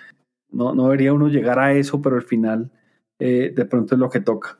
No, 0.50 0.74
no 0.74 0.84
debería 0.84 1.12
uno 1.12 1.28
llegar 1.28 1.58
a 1.58 1.72
eso, 1.72 2.02
pero 2.02 2.16
al 2.16 2.22
final 2.22 2.70
eh, 3.18 3.52
de 3.54 3.64
pronto 3.64 3.94
es 3.94 3.98
lo 3.98 4.10
que 4.10 4.20
toca. 4.20 4.58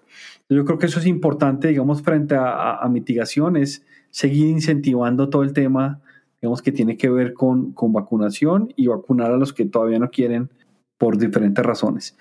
Yo 0.49 0.65
creo 0.65 0.79
que 0.79 0.87
eso 0.87 1.01
es 1.01 1.07
importante, 1.07 1.69
digamos, 1.69 2.03
frente 2.03 2.35
a, 2.39 2.87
mitigación, 2.91 3.57
es 3.57 3.85
seguir 4.11 4.49
incentivando 4.49 5.31
todo 5.31 5.43
el 5.43 5.53
tema, 5.53 6.01
digamos, 6.41 6.61
que 6.61 6.73
tiene 6.73 6.97
que 6.97 7.09
ver 7.09 7.33
con, 7.33 7.73
con 7.73 7.93
vacunación 7.93 8.73
y 8.77 8.87
vacunar 8.87 9.33
a 9.33 9.37
los 9.37 9.53
que 9.53 9.65
todavía 9.65 9.99
no 9.99 10.11
quieren 10.11 10.51
por 10.99 11.17
diferentes 11.17 11.65
razones. 11.65 12.17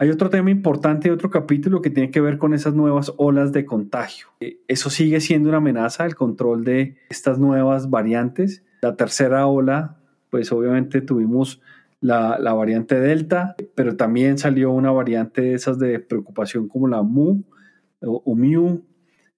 Hay 0.00 0.10
otro 0.10 0.30
tema 0.30 0.52
importante, 0.52 1.10
otro 1.10 1.28
capítulo 1.28 1.82
que 1.82 1.90
tiene 1.90 2.12
que 2.12 2.20
ver 2.20 2.38
con 2.38 2.54
esas 2.54 2.72
nuevas 2.72 3.12
olas 3.16 3.50
de 3.50 3.64
contagio. 3.64 4.28
Eh, 4.38 4.60
eso 4.68 4.90
sigue 4.90 5.20
siendo 5.20 5.48
una 5.48 5.58
amenaza, 5.58 6.06
el 6.06 6.14
control 6.14 6.62
de 6.62 6.96
estas 7.10 7.40
nuevas 7.40 7.90
variantes. 7.90 8.62
La 8.80 8.94
tercera 8.94 9.48
ola, 9.48 9.96
pues 10.30 10.52
obviamente 10.52 11.00
tuvimos 11.00 11.60
la, 12.00 12.38
la, 12.38 12.52
variante 12.52 13.00
Delta, 13.00 13.56
pero 13.74 13.96
también 13.96 14.38
salió 14.38 14.70
una 14.70 14.92
variante 14.92 15.42
de 15.42 15.54
esas 15.54 15.80
de 15.80 15.98
preocupación 15.98 16.68
como 16.68 16.86
la 16.86 17.02
MU 17.02 17.42
o, 18.00 18.36
MU, 18.36 18.84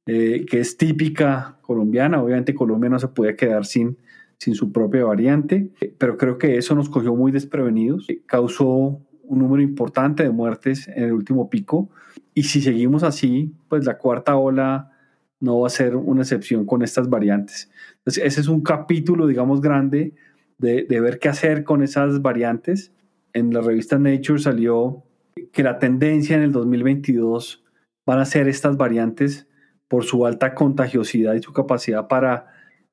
eh, 0.05 0.45
que 0.47 0.61
es 0.61 0.77
típica 0.77 1.57
colombiana. 1.63 2.23
Obviamente 2.23 2.55
Colombia 2.55 2.91
no 2.91 2.99
se 2.99 3.09
puede 3.09 3.35
quedar 3.35 3.65
sin, 3.65 3.97
sin 4.37 4.55
su 4.55 4.73
propia 4.73 5.07
variante, 5.07 5.71
pero 5.97 6.19
creo 6.19 6.37
que 6.37 6.59
eso 6.59 6.75
nos 6.75 6.91
cogió 6.91 7.17
muy 7.17 7.33
desprevenidos, 7.33 8.07
causó 8.27 9.01
un 9.31 9.39
número 9.39 9.63
importante 9.63 10.25
de 10.25 10.31
muertes 10.31 10.89
en 10.89 11.05
el 11.05 11.13
último 11.13 11.49
pico 11.49 11.89
y 12.35 12.43
si 12.43 12.61
seguimos 12.61 13.05
así, 13.05 13.55
pues 13.69 13.85
la 13.85 13.97
cuarta 13.97 14.37
ola 14.37 14.91
no 15.39 15.61
va 15.61 15.69
a 15.69 15.71
ser 15.71 15.95
una 15.95 16.23
excepción 16.23 16.67
con 16.67 16.83
estas 16.83 17.09
variantes. 17.09 17.71
Entonces, 17.99 18.25
ese 18.25 18.41
es 18.41 18.49
un 18.49 18.63
capítulo, 18.63 19.27
digamos, 19.27 19.61
grande 19.61 20.15
de, 20.59 20.85
ver 20.89 21.19
qué 21.19 21.29
hacer 21.29 21.65
con 21.65 21.83
esas 21.83 22.23
variantes. 22.23 22.93
En 23.33 23.55
la 23.55 23.61
revista 23.61 23.99
Nature 23.99 24.41
salió 24.41 25.05
que 25.53 25.63
la 25.63 25.79
tendencia 25.79 26.37
en 26.37 26.43
el 26.43 26.53
2022 26.53 27.65
van 28.05 28.19
a 28.19 28.25
ser 28.25 28.49
estas 28.49 28.77
variantes 28.77 29.47
por 29.89 30.05
su 30.05 30.27
alta 30.27 30.55
contagiosidad 30.55 31.35
y 31.35 31.43
su 31.43 31.53
capacidad 31.53 32.09
para, 32.09 32.49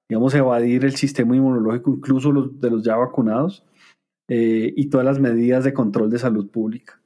digamos, 0.08 0.36
evadir 0.36 0.86
el 0.86 0.96
sistema 0.96 1.36
inmunológico, 1.36 1.92
incluso 1.92 2.32
de 2.32 2.70
los 2.70 2.84
ya 2.84 2.96
vacunados, 2.96 3.66
eh, 4.28 4.74
y 4.76 4.90
todas 4.90 5.06
las 5.06 5.20
medidas 5.20 5.64
de 5.64 5.74
control 5.74 6.10
de 6.10 6.20
salud 6.20 6.50
pública. 6.50 7.02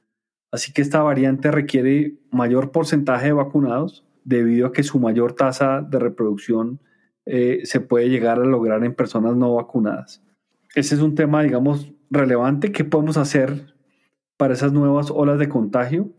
Así 0.50 0.72
que 0.72 0.82
esta 0.82 1.02
variante 1.02 1.50
requiere 1.50 2.18
mayor 2.30 2.72
porcentaje 2.72 3.26
de 3.26 3.32
vacunados 3.32 4.04
debido 4.24 4.66
a 4.66 4.72
que 4.72 4.82
su 4.82 4.98
mayor 4.98 5.32
tasa 5.32 5.80
de 5.80 5.98
reproducción 5.98 6.80
eh, 7.26 7.60
se 7.64 7.80
puede 7.80 8.10
llegar 8.10 8.38
a 8.38 8.44
lograr 8.44 8.84
en 8.84 8.94
personas 8.94 9.36
no 9.36 9.54
vacunadas 9.54 10.22
ese 10.74 10.94
es 10.94 11.00
un 11.00 11.14
tema, 11.14 11.42
digamos, 11.42 11.92
relevante. 12.10 12.72
¿Qué 12.72 12.84
podemos 12.84 13.16
hacer 13.16 13.74
para 14.36 14.54
esas 14.54 14.72
nuevas 14.72 15.10
olas 15.10 15.38
de 15.38 15.48
contagio? 15.48 16.10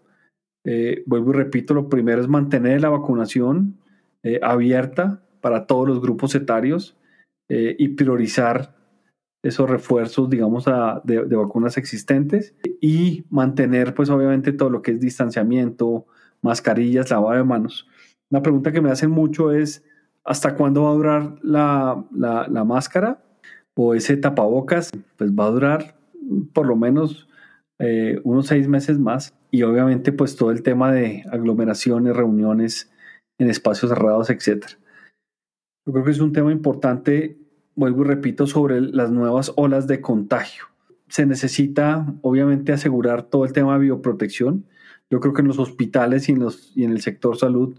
Eh, 0.63 1.03
vuelvo 1.05 1.31
y 1.31 1.33
repito, 1.33 1.73
lo 1.73 1.89
primero 1.89 2.21
es 2.21 2.27
mantener 2.27 2.81
la 2.81 2.89
vacunación 2.89 3.79
eh, 4.21 4.39
abierta 4.41 5.23
para 5.41 5.65
todos 5.65 5.87
los 5.87 6.01
grupos 6.01 6.35
etarios 6.35 6.95
eh, 7.49 7.75
y 7.77 7.89
priorizar 7.89 8.75
esos 9.43 9.69
refuerzos, 9.69 10.29
digamos, 10.29 10.65
de, 11.03 11.25
de, 11.25 11.35
vacunas 11.35 11.77
existentes 11.77 12.55
y 12.81 13.25
mantener, 13.29 13.93
pues, 13.93 14.09
obviamente, 14.09 14.53
todo 14.53 14.69
lo 14.69 14.81
que 14.81 14.91
es 14.91 14.99
distanciamiento, 14.99 16.05
mascarillas, 16.41 17.11
lavado 17.11 17.37
de 17.37 17.43
manos. 17.43 17.87
Una 18.31 18.41
pregunta 18.41 18.71
que 18.71 18.81
me 18.81 18.89
hacen 18.89 19.11
mucho 19.11 19.51
es, 19.51 19.83
¿hasta 20.23 20.55
cuándo 20.55 20.83
va 20.83 20.91
a 20.91 20.93
durar 20.93 21.35
la, 21.43 22.05
la, 22.11 22.47
la 22.49 22.63
máscara? 22.63 23.19
o 23.75 23.93
ese 23.93 24.17
tapabocas, 24.17 24.91
pues 25.17 25.31
va 25.31 25.45
a 25.45 25.51
durar 25.51 25.95
por 26.53 26.65
lo 26.67 26.75
menos 26.75 27.27
eh, 27.79 28.19
unos 28.23 28.47
seis 28.47 28.67
meses 28.67 28.99
más. 28.99 29.35
Y 29.51 29.63
obviamente 29.63 30.11
pues 30.11 30.35
todo 30.35 30.51
el 30.51 30.63
tema 30.63 30.91
de 30.91 31.23
aglomeraciones, 31.31 32.15
reuniones 32.15 32.91
en 33.37 33.49
espacios 33.49 33.89
cerrados, 33.89 34.29
etc. 34.29 34.65
Yo 35.85 35.93
creo 35.93 36.05
que 36.05 36.11
es 36.11 36.19
un 36.19 36.33
tema 36.33 36.51
importante, 36.51 37.37
vuelvo 37.75 38.03
y 38.03 38.07
repito, 38.07 38.47
sobre 38.47 38.81
las 38.81 39.11
nuevas 39.11 39.53
olas 39.55 39.87
de 39.87 40.01
contagio. 40.01 40.65
Se 41.07 41.25
necesita 41.25 42.05
obviamente 42.21 42.73
asegurar 42.73 43.23
todo 43.23 43.45
el 43.45 43.53
tema 43.53 43.73
de 43.73 43.85
bioprotección. 43.85 44.65
Yo 45.09 45.19
creo 45.19 45.33
que 45.33 45.41
en 45.41 45.47
los 45.47 45.59
hospitales 45.59 46.27
y 46.29 46.31
en, 46.31 46.91
el 46.91 47.01
sector 47.01 47.37
salud 47.37 47.77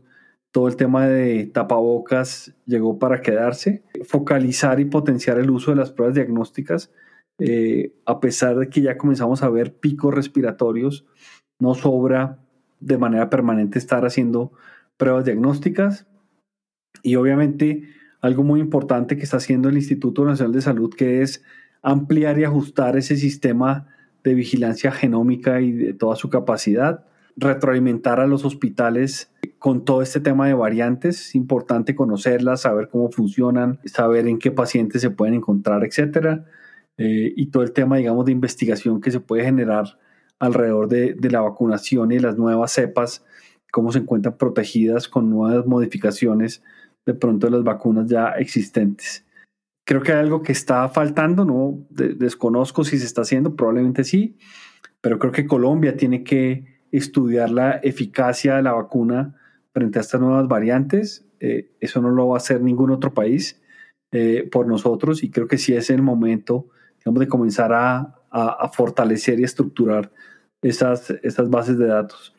todo 0.52 0.68
el 0.68 0.76
tema 0.76 1.08
de 1.08 1.46
tapabocas 1.46 2.54
llegó 2.64 2.98
para 2.98 3.22
quedarse. 3.22 3.82
Focalizar 4.04 4.78
y 4.78 4.84
potenciar 4.84 5.38
el 5.38 5.50
uso 5.50 5.72
de 5.72 5.76
las 5.76 5.90
pruebas 5.90 6.14
diagnósticas, 6.14 6.92
eh, 7.40 7.92
a 8.06 8.20
pesar 8.20 8.56
de 8.56 8.68
que 8.68 8.80
ya 8.80 8.96
comenzamos 8.96 9.42
a 9.42 9.48
ver 9.48 9.74
picos 9.74 10.14
respiratorios, 10.14 11.04
no 11.58 11.74
sobra 11.74 12.38
de 12.78 12.98
manera 12.98 13.30
permanente 13.30 13.80
estar 13.80 14.06
haciendo 14.06 14.52
pruebas 14.96 15.24
diagnósticas. 15.24 16.06
Y 17.02 17.16
obviamente 17.16 17.82
algo 18.24 18.42
muy 18.42 18.58
importante 18.58 19.18
que 19.18 19.24
está 19.24 19.36
haciendo 19.36 19.68
el 19.68 19.76
Instituto 19.76 20.24
Nacional 20.24 20.54
de 20.54 20.62
Salud, 20.62 20.94
que 20.94 21.20
es 21.20 21.44
ampliar 21.82 22.38
y 22.38 22.44
ajustar 22.44 22.96
ese 22.96 23.16
sistema 23.16 23.86
de 24.22 24.32
vigilancia 24.32 24.92
genómica 24.92 25.60
y 25.60 25.72
de 25.72 25.92
toda 25.92 26.16
su 26.16 26.30
capacidad 26.30 27.04
retroalimentar 27.36 28.20
a 28.20 28.26
los 28.26 28.46
hospitales 28.46 29.30
con 29.58 29.84
todo 29.84 30.00
este 30.00 30.20
tema 30.20 30.46
de 30.46 30.54
variantes. 30.54 31.20
Es 31.20 31.34
importante 31.34 31.94
conocerlas, 31.94 32.62
saber 32.62 32.88
cómo 32.88 33.10
funcionan, 33.10 33.78
saber 33.84 34.26
en 34.26 34.38
qué 34.38 34.50
pacientes 34.50 35.02
se 35.02 35.10
pueden 35.10 35.34
encontrar, 35.34 35.84
etcétera. 35.84 36.46
Eh, 36.96 37.30
y 37.36 37.48
todo 37.48 37.62
el 37.62 37.72
tema, 37.72 37.98
digamos, 37.98 38.24
de 38.24 38.32
investigación 38.32 39.02
que 39.02 39.10
se 39.10 39.20
puede 39.20 39.44
generar 39.44 39.98
alrededor 40.38 40.88
de, 40.88 41.12
de, 41.12 41.30
la 41.30 41.42
vacunación 41.42 42.10
y 42.10 42.20
las 42.20 42.38
nuevas 42.38 42.72
cepas, 42.72 43.22
cómo 43.70 43.92
se 43.92 43.98
encuentran 43.98 44.38
protegidas 44.38 45.08
con 45.08 45.28
nuevas 45.28 45.66
modificaciones 45.66 46.62
de 47.06 47.14
pronto 47.14 47.46
de 47.46 47.52
las 47.52 47.64
vacunas 47.64 48.08
ya 48.08 48.30
existentes. 48.30 49.24
Creo 49.86 50.02
que 50.02 50.12
hay 50.12 50.20
algo 50.20 50.42
que 50.42 50.52
está 50.52 50.88
faltando, 50.88 51.44
no 51.44 51.86
desconozco 51.90 52.84
si 52.84 52.98
se 52.98 53.04
está 53.04 53.22
haciendo, 53.22 53.54
probablemente 53.54 54.04
sí, 54.04 54.38
pero 55.00 55.18
creo 55.18 55.32
que 55.32 55.46
Colombia 55.46 55.96
tiene 55.96 56.24
que 56.24 56.80
estudiar 56.90 57.50
la 57.50 57.72
eficacia 57.82 58.56
de 58.56 58.62
la 58.62 58.72
vacuna 58.72 59.34
frente 59.72 59.98
a 59.98 60.02
estas 60.02 60.20
nuevas 60.20 60.48
variantes. 60.48 61.26
Eh, 61.40 61.70
eso 61.80 62.00
no 62.00 62.10
lo 62.10 62.28
va 62.28 62.36
a 62.36 62.38
hacer 62.38 62.62
ningún 62.62 62.90
otro 62.90 63.12
país 63.12 63.60
eh, 64.12 64.48
por 64.50 64.66
nosotros 64.66 65.22
y 65.22 65.30
creo 65.30 65.46
que 65.46 65.58
sí 65.58 65.74
es 65.74 65.90
el 65.90 66.00
momento 66.00 66.68
digamos, 66.98 67.20
de 67.20 67.28
comenzar 67.28 67.72
a, 67.72 68.14
a, 68.30 68.68
fortalecer 68.68 69.38
y 69.38 69.44
estructurar 69.44 70.10
esas, 70.62 71.10
esas 71.22 71.50
bases 71.50 71.78
de 71.78 71.86
datos. 71.86 72.34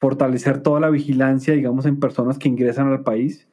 Fortalecer 0.00 0.62
toda 0.62 0.80
la 0.80 0.90
vigilancia, 0.90 1.54
digamos, 1.54 1.86
en 1.86 2.00
personas 2.00 2.38
que 2.38 2.48
ingresan 2.48 2.88
al 2.88 3.02
país. 3.02 3.48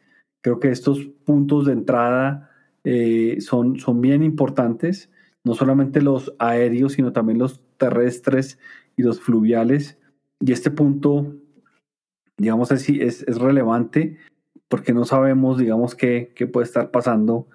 Creo 0.46 0.60
que 0.60 0.70
estos 0.70 1.00
puntos 1.26 1.66
de 1.66 1.74
entrada 1.74 2.52
eh, 2.84 3.38
son, 3.40 3.80
son 3.80 4.00
bien 4.00 4.22
importantes, 4.22 5.10
no 5.44 5.56
solamente 5.56 6.04
los 6.04 6.36
aéreos, 6.38 6.94
sino 6.94 7.12
también 7.14 7.40
los 7.40 7.66
terrestres 7.78 8.60
y 8.96 9.02
los 9.02 9.20
fluviales 9.20 9.98
y 10.40 10.52
este 10.52 10.70
punto, 10.70 11.34
digamos, 12.38 12.70
es, 12.70 12.88
es, 12.90 13.40
relevante 13.40 14.20
porque 14.68 14.94
no 14.94 15.04
sabemos, 15.04 15.58
digamos, 15.58 15.96
qué, 15.96 16.32
qué 16.36 16.46
puede 16.46 16.66
estar 16.66 16.92
pasando 16.92 17.48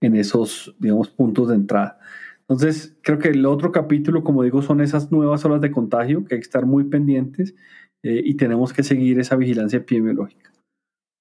en 0.00 0.14
esos, 0.14 0.76
digamos, 0.78 1.10
puntos 1.10 1.48
de 1.48 1.56
entrada. 1.56 1.98
Entonces, 2.42 2.96
creo 3.02 3.18
que 3.18 3.30
el 3.30 3.44
otro 3.44 3.72
capítulo, 3.72 4.22
como 4.22 4.44
digo, 4.44 4.62
son 4.62 4.80
esas 4.80 5.10
nuevas 5.10 5.44
olas 5.44 5.60
de 5.60 5.72
contagio 5.72 6.24
que 6.24 6.36
hay 6.36 6.40
que 6.40 6.46
estar 6.46 6.64
muy 6.64 6.84
pendientes 6.84 7.56
eh, 8.04 8.22
y 8.24 8.34
tenemos 8.34 8.72
que 8.72 8.84
seguir 8.84 9.18
esa 9.18 9.34
vigilancia 9.34 9.78
epidemiológica. 9.78 10.52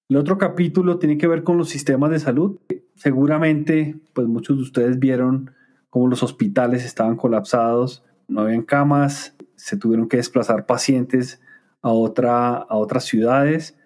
El 0.08 0.18
otro 0.18 0.38
capítulo 0.38 1.00
tiene 1.00 1.18
que 1.18 1.28
ver 1.28 1.44
con 1.44 1.58
los 1.58 1.70
sistemas 1.70 2.12
de 2.12 2.20
salud. 2.20 2.60
Seguramente, 2.96 3.96
pues 4.14 4.28
muchos 4.28 4.58
de 4.58 4.64
ustedes 4.64 5.00
vieron 5.00 5.52
cómo 5.90 6.08
los 6.08 6.22
hospitales 6.22 6.86
estaban 6.86 7.16
colapsados, 7.16 8.04
no 8.28 8.42
habían 8.42 8.62
camas, 8.62 9.36
se 9.56 9.78
tuvieron 9.78 10.08
que 10.08 10.18
desplazar 10.18 10.68
pacientes 10.68 11.42
a, 11.82 11.90
otra, 11.90 12.54
a 12.54 12.76
otras 12.76 13.06
ciudades. 13.06 13.78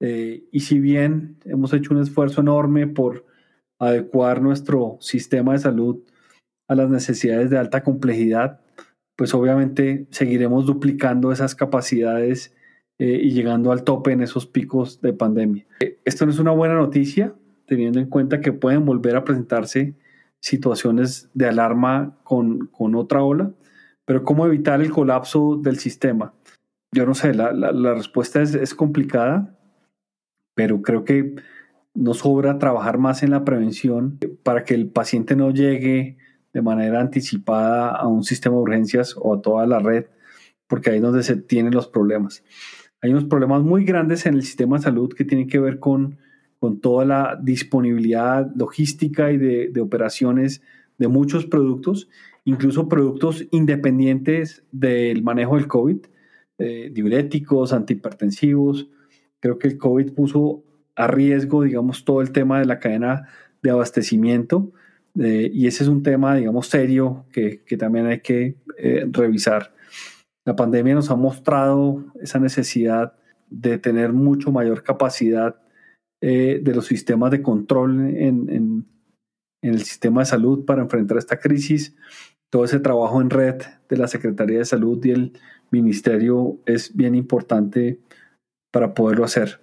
Eh, 0.00 0.44
y 0.52 0.60
si 0.60 0.78
bien 0.78 1.38
hemos 1.46 1.72
hecho 1.72 1.94
un 1.94 2.02
esfuerzo 2.02 2.42
enorme 2.42 2.86
por 2.86 3.24
adecuar 3.78 4.42
nuestro 4.42 4.98
sistema 5.00 5.52
de 5.52 5.60
salud 5.60 6.00
a 6.68 6.74
las 6.74 6.90
necesidades 6.90 7.48
de 7.48 7.58
alta 7.58 7.82
complejidad, 7.82 8.60
pues 9.16 9.32
obviamente 9.32 10.06
seguiremos 10.10 10.66
duplicando 10.66 11.32
esas 11.32 11.54
capacidades 11.54 12.54
eh, 12.98 13.20
y 13.22 13.32
llegando 13.32 13.72
al 13.72 13.84
tope 13.84 14.12
en 14.12 14.22
esos 14.22 14.46
picos 14.46 15.00
de 15.00 15.12
pandemia. 15.12 15.66
Eh, 15.80 15.98
esto 16.04 16.24
no 16.24 16.32
es 16.32 16.38
una 16.38 16.52
buena 16.52 16.74
noticia, 16.74 17.34
teniendo 17.66 17.98
en 17.98 18.08
cuenta 18.08 18.40
que 18.40 18.52
pueden 18.52 18.84
volver 18.84 19.16
a 19.16 19.24
presentarse 19.24 19.94
situaciones 20.40 21.30
de 21.34 21.46
alarma 21.46 22.18
con, 22.24 22.66
con 22.66 22.94
otra 22.94 23.22
ola, 23.22 23.52
pero 24.04 24.24
¿cómo 24.24 24.46
evitar 24.46 24.80
el 24.80 24.90
colapso 24.90 25.56
del 25.56 25.78
sistema? 25.78 26.34
Yo 26.92 27.06
no 27.06 27.14
sé, 27.14 27.32
la, 27.32 27.52
la, 27.52 27.94
respuesta 27.94 28.42
es, 28.42 28.54
es 28.54 28.74
complicada, 28.74 29.56
pero 30.54 30.82
creo 30.82 31.04
que 31.04 31.36
nos 31.94 32.18
sobra 32.18 32.58
trabajar 32.58 32.98
más 32.98 33.22
en 33.22 33.30
la 33.30 33.44
prevención 33.44 34.18
para 34.42 34.64
que 34.64 34.74
el 34.74 34.88
paciente 34.88 35.36
no 35.36 35.50
llegue 35.50 36.18
de 36.52 36.62
manera 36.62 37.00
anticipada 37.00 37.90
a 37.90 38.06
un 38.06 38.24
sistema 38.24 38.56
de 38.56 38.62
urgencias 38.62 39.14
o 39.18 39.34
a 39.34 39.42
toda 39.42 39.66
la 39.66 39.78
red, 39.78 40.06
porque 40.66 40.90
ahí 40.90 40.96
es 40.96 41.02
donde 41.02 41.22
se 41.22 41.36
tienen 41.36 41.72
los 41.72 41.88
problemas. 41.88 42.44
Hay 43.02 43.10
unos 43.10 43.24
problemas 43.24 43.62
muy 43.62 43.84
grandes 43.84 44.26
en 44.26 44.34
el 44.34 44.42
sistema 44.42 44.76
de 44.76 44.84
salud 44.84 45.12
que 45.12 45.24
tienen 45.24 45.48
que 45.48 45.58
ver 45.58 45.80
con, 45.80 46.18
con 46.60 46.80
toda 46.80 47.04
la 47.04 47.38
disponibilidad 47.42 48.50
logística 48.54 49.32
y 49.32 49.38
de, 49.38 49.80
operaciones 49.80 50.62
de 50.98 51.08
muchos 51.08 51.44
productos, 51.44 52.08
incluso 52.44 52.88
productos 52.88 53.44
independientes 53.50 54.62
del 54.70 55.22
manejo 55.24 55.56
del 55.56 55.66
COVID, 55.66 55.98
eh, 56.58 56.90
diuréticos, 56.94 57.72
antihipertensivos. 57.72 58.88
Creo 59.40 59.58
que 59.58 59.66
el 59.66 59.78
COVID 59.78 60.12
puso 60.12 60.62
a 60.94 61.08
riesgo, 61.08 61.64
digamos, 61.64 62.04
todo 62.04 62.22
el 62.22 62.30
tema 62.30 62.60
de 62.60 62.66
la 62.66 62.78
cadena 62.78 63.26
de 63.62 63.70
abastecimiento 63.70 64.72
eh, 65.18 65.50
y 65.52 65.66
ese 65.66 65.82
es 65.82 65.88
un 65.88 66.02
tema, 66.02 66.36
digamos, 66.36 66.68
serio 66.68 67.26
que, 67.32 67.62
que 67.66 67.76
también 67.76 68.06
hay 68.06 68.20
que 68.20 68.56
eh, 68.78 69.06
revisar. 69.10 69.74
La 70.44 70.56
pandemia 70.56 70.94
nos 70.94 71.10
ha 71.10 71.16
mostrado 71.16 72.04
esa 72.20 72.38
necesidad 72.38 73.14
de 73.48 73.78
tener 73.78 74.12
mucho 74.12 74.50
mayor 74.50 74.82
capacidad 74.82 75.56
eh, 76.20 76.60
de 76.62 76.74
los 76.74 76.86
sistemas 76.86 77.30
de 77.30 77.42
control 77.42 78.16
en, 78.16 78.86
el 79.62 79.82
sistema 79.82 80.22
de 80.22 80.26
salud 80.26 80.64
para 80.64 80.82
enfrentar 80.82 81.18
esta 81.18 81.38
crisis. 81.38 81.94
Todo 82.50 82.64
ese 82.64 82.80
trabajo 82.80 83.20
en 83.20 83.30
red 83.30 83.62
de 83.88 83.96
la 83.96 84.08
Secretaría 84.08 84.58
de 84.58 84.64
Salud 84.64 85.04
y 85.04 85.10
el 85.10 85.32
Ministerio 85.70 86.58
es 86.66 86.96
bien 86.96 87.14
importante 87.14 88.00
para 88.72 88.94
poderlo 88.94 89.24
hacer. 89.24 89.60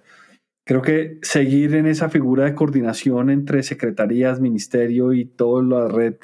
Creo 0.66 0.80
que 0.80 1.18
seguir 1.22 1.74
en 1.74 1.86
esa 1.86 2.08
figura 2.08 2.44
de 2.44 2.54
coordinación 2.54 3.28
entre 3.28 3.62
secretarías, 3.62 4.40
ministerio 4.40 5.12
y 5.12 5.24
toda 5.24 5.62
la 5.62 5.88
red, 5.88 6.16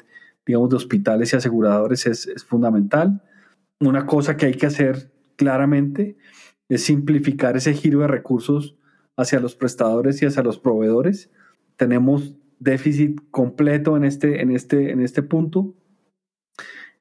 digamos, 0.45 0.69
de 0.69 0.77
hospitales 0.77 1.33
y 1.33 1.35
aseguradores 1.35 2.07
es, 2.07 2.27
es 2.27 2.43
fundamental. 2.43 3.21
Una 3.79 4.05
cosa 4.05 4.37
que 4.37 4.47
hay 4.47 4.53
que 4.53 4.65
hacer 4.65 5.11
claramente 5.35 6.17
es 6.69 6.83
simplificar 6.83 7.55
ese 7.57 7.73
giro 7.73 7.99
de 7.99 8.07
recursos 8.07 8.75
hacia 9.15 9.39
los 9.39 9.55
prestadores 9.55 10.21
y 10.21 10.25
hacia 10.25 10.43
los 10.43 10.59
proveedores. 10.59 11.31
Tenemos 11.75 12.35
déficit 12.59 13.21
completo 13.31 13.97
en 13.97 14.03
este, 14.03 14.41
en 14.41 14.51
este, 14.51 14.91
en 14.91 15.01
este 15.01 15.23
punto. 15.23 15.75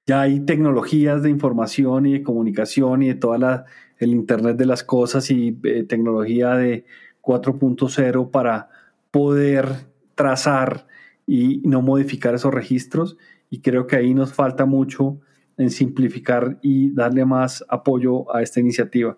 Ya 0.07 0.21
hay 0.21 0.41
tecnologías 0.41 1.23
de 1.23 1.31
información 1.31 2.07
y 2.07 2.13
de 2.13 2.23
comunicación 2.23 3.03
y 3.03 3.09
de 3.09 3.15
toda 3.15 3.39
la, 3.39 3.65
el 3.99 4.11
Internet 4.11 4.57
de 4.57 4.67
las 4.67 4.85
cosas 4.85 5.31
y 5.31 5.59
eh, 5.65 5.83
tecnología 5.83 6.55
de, 6.55 6.85
4.0 7.27 8.31
para 8.31 8.71
poder 9.11 9.89
trazar 10.15 10.87
y 11.27 11.61
no 11.65 11.83
modificar 11.83 12.35
esos 12.35 12.55
registros. 12.55 13.19
Y 13.51 13.61
creo 13.61 13.87
que 13.87 13.97
ahí 13.97 14.15
nos 14.15 14.33
falta 14.33 14.65
mucho 14.65 15.19
en 15.57 15.71
simplificar 15.71 16.59
y 16.63 16.93
darle 16.93 17.25
más 17.25 17.65
apoyo 17.69 18.35
a 18.35 18.43
esta 18.43 18.61
iniciativa. 18.61 19.17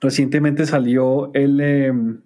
Recientemente 0.00 0.66
salió 0.66 1.32
el, 1.34 1.60
em, 1.60 2.20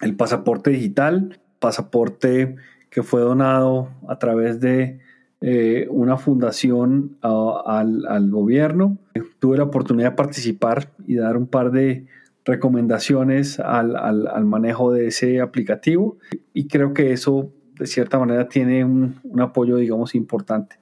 el 0.00 0.16
pasaporte 0.16 0.70
digital, 0.70 1.40
pasaporte 1.58 2.56
que 2.90 3.02
fue 3.02 3.20
donado 3.20 3.90
a 4.08 4.18
través 4.18 4.60
de 4.60 5.00
eh, 5.40 5.86
una 5.90 6.16
fundación 6.16 7.18
al, 7.20 8.06
al, 8.06 8.30
gobierno. 8.30 8.98
Tuve 9.38 9.58
la 9.58 9.64
oportunidad 9.64 10.10
de 10.10 10.16
participar 10.16 10.92
y 11.06 11.16
dar 11.16 11.36
un 11.36 11.46
par 11.46 11.72
de 11.72 12.06
recomendaciones 12.44 13.60
al, 13.60 13.96
al, 13.96 14.44
manejo 14.44 14.92
de 14.92 15.08
ese 15.08 15.40
aplicativo 15.40 16.16
y 16.54 16.68
creo 16.68 16.94
que 16.94 17.12
eso 17.12 17.52
de 17.78 17.86
cierta 17.86 18.18
manera 18.18 18.48
tiene 18.48 18.84
un, 18.84 19.20
un 19.24 19.40
apoyo, 19.40 19.76
digamos, 19.76 20.14
importante. 20.14 20.76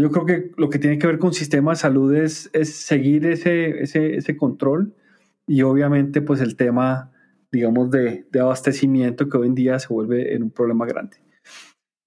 Yo 0.00 0.10
creo 0.10 0.26
que 0.26 0.50
lo 0.56 0.70
que 0.70 0.78
tiene 0.78 0.98
que 0.98 1.06
ver 1.06 1.18
con 1.18 1.32
sistema 1.32 1.72
de 1.72 1.76
salud 1.76 2.14
es, 2.14 2.50
es 2.52 2.74
seguir 2.74 3.26
ese, 3.26 3.82
ese, 3.82 4.16
ese, 4.16 4.36
control 4.36 4.94
y 5.46 5.62
obviamente 5.62 6.22
pues 6.22 6.40
el 6.40 6.56
tema, 6.56 7.12
digamos, 7.52 7.90
de, 7.90 8.26
de 8.30 8.40
abastecimiento 8.40 9.28
que 9.28 9.36
hoy 9.36 9.48
en 9.48 9.54
día 9.54 9.78
se 9.78 9.88
vuelve 9.88 10.34
en 10.34 10.42
un 10.42 10.50
problema 10.50 10.86
grande. 10.86 11.18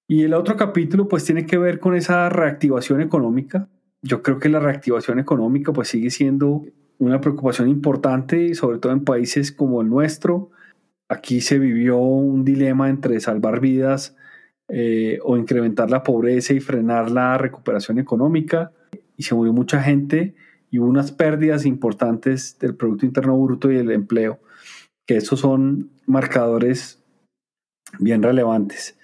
Y 0.07 0.23
el 0.23 0.33
otro 0.33 0.57
capítulo 0.57 1.07
pues 1.07 1.23
tiene 1.23 1.45
que 1.45 1.57
ver 1.57 1.79
con 1.79 1.95
esa 1.95 2.29
reactivación 2.29 3.01
económica. 3.01 3.69
Yo 4.01 4.23
creo 4.23 4.39
que 4.39 4.49
la 4.49 4.59
reactivación 4.59 5.19
económica 5.19 5.71
pues 5.71 5.89
sigue 5.89 6.09
siendo 6.09 6.65
una 6.97 7.21
preocupación 7.21 7.69
importante, 7.69 8.55
sobre 8.55 8.79
todo 8.79 8.91
en 8.91 9.03
países 9.03 9.51
como 9.51 9.81
el 9.81 9.89
nuestro. 9.89 10.51
Aquí 11.07 11.41
se 11.41 11.59
vivió 11.59 11.97
un 11.97 12.43
dilema 12.43 12.89
entre 12.89 13.19
salvar 13.19 13.59
vidas 13.59 14.15
eh, 14.69 15.19
o 15.23 15.37
incrementar 15.37 15.89
la 15.89 16.03
pobreza 16.03 16.53
y 16.53 16.59
frenar 16.59 17.11
la 17.11 17.37
recuperación 17.37 17.99
económica. 17.99 18.71
Y 19.17 19.23
se 19.23 19.35
murió 19.35 19.53
mucha 19.53 19.81
gente 19.81 20.35
y 20.71 20.79
hubo 20.79 20.87
unas 20.87 21.11
pérdidas 21.11 21.65
importantes 21.65 22.57
del 22.59 22.75
Producto 22.75 23.05
Interno 23.05 23.37
Bruto 23.37 23.71
y 23.71 23.77
el 23.77 23.91
empleo, 23.91 24.39
que 25.07 25.17
esos 25.17 25.39
son 25.39 25.89
marcadores 26.05 27.03
bien 27.99 28.21
relevantes. 28.21 28.97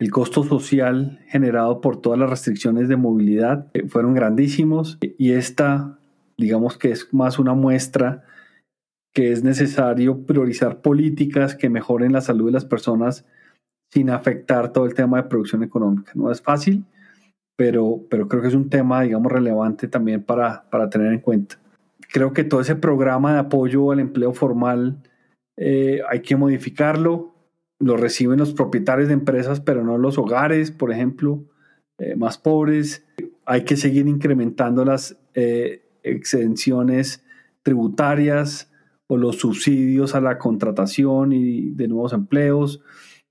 El 0.00 0.10
costo 0.12 0.44
social 0.44 1.20
generado 1.26 1.80
por 1.80 2.00
todas 2.00 2.18
las 2.18 2.30
restricciones 2.30 2.88
de 2.88 2.96
movilidad 2.96 3.66
eh, 3.74 3.88
fueron 3.88 4.14
grandísimos 4.14 4.98
y 5.00 5.32
esta 5.32 5.98
digamos 6.38 6.78
que 6.78 6.92
es 6.92 7.12
más 7.12 7.38
una 7.38 7.54
muestra 7.54 8.24
que 9.12 9.32
es 9.32 9.42
necesario 9.42 10.24
priorizar 10.24 10.80
políticas 10.80 11.56
que 11.56 11.68
mejoren 11.68 12.12
la 12.12 12.20
salud 12.20 12.46
de 12.46 12.52
las 12.52 12.64
personas 12.64 13.26
sin 13.90 14.10
afectar 14.10 14.72
todo 14.72 14.86
el 14.86 14.94
tema 14.94 15.18
de 15.18 15.28
producción 15.28 15.62
económica. 15.62 16.12
No 16.14 16.30
es 16.30 16.42
fácil, 16.42 16.84
pero, 17.56 18.04
pero 18.10 18.28
creo 18.28 18.42
que 18.42 18.48
es 18.48 18.54
un 18.54 18.68
tema, 18.68 19.02
digamos, 19.02 19.32
relevante 19.32 19.88
también 19.88 20.22
para, 20.22 20.68
para 20.70 20.88
tener 20.88 21.12
en 21.12 21.20
cuenta. 21.20 21.58
Creo 22.12 22.32
que 22.32 22.44
todo 22.44 22.60
ese 22.60 22.76
programa 22.76 23.34
de 23.34 23.40
apoyo 23.40 23.90
al 23.90 24.00
empleo 24.00 24.32
formal 24.32 25.02
eh, 25.56 26.00
hay 26.08 26.22
que 26.22 26.36
modificarlo. 26.36 27.34
Lo 27.80 27.96
reciben 27.96 28.38
los 28.38 28.54
propietarios 28.54 29.08
de 29.08 29.14
empresas, 29.14 29.60
pero 29.60 29.84
no 29.84 29.98
los 29.98 30.18
hogares, 30.18 30.70
por 30.70 30.92
ejemplo, 30.92 31.44
eh, 31.98 32.16
más 32.16 32.38
pobres. 32.38 33.04
Hay 33.44 33.64
que 33.64 33.76
seguir 33.76 34.06
incrementando 34.06 34.84
las 34.84 35.16
eh, 35.34 35.82
exenciones 36.02 37.24
tributarias 37.62 38.70
o 39.08 39.16
los 39.16 39.36
subsidios 39.36 40.14
a 40.14 40.20
la 40.20 40.38
contratación 40.38 41.32
y 41.32 41.70
de 41.70 41.88
nuevos 41.88 42.12
empleos, 42.12 42.82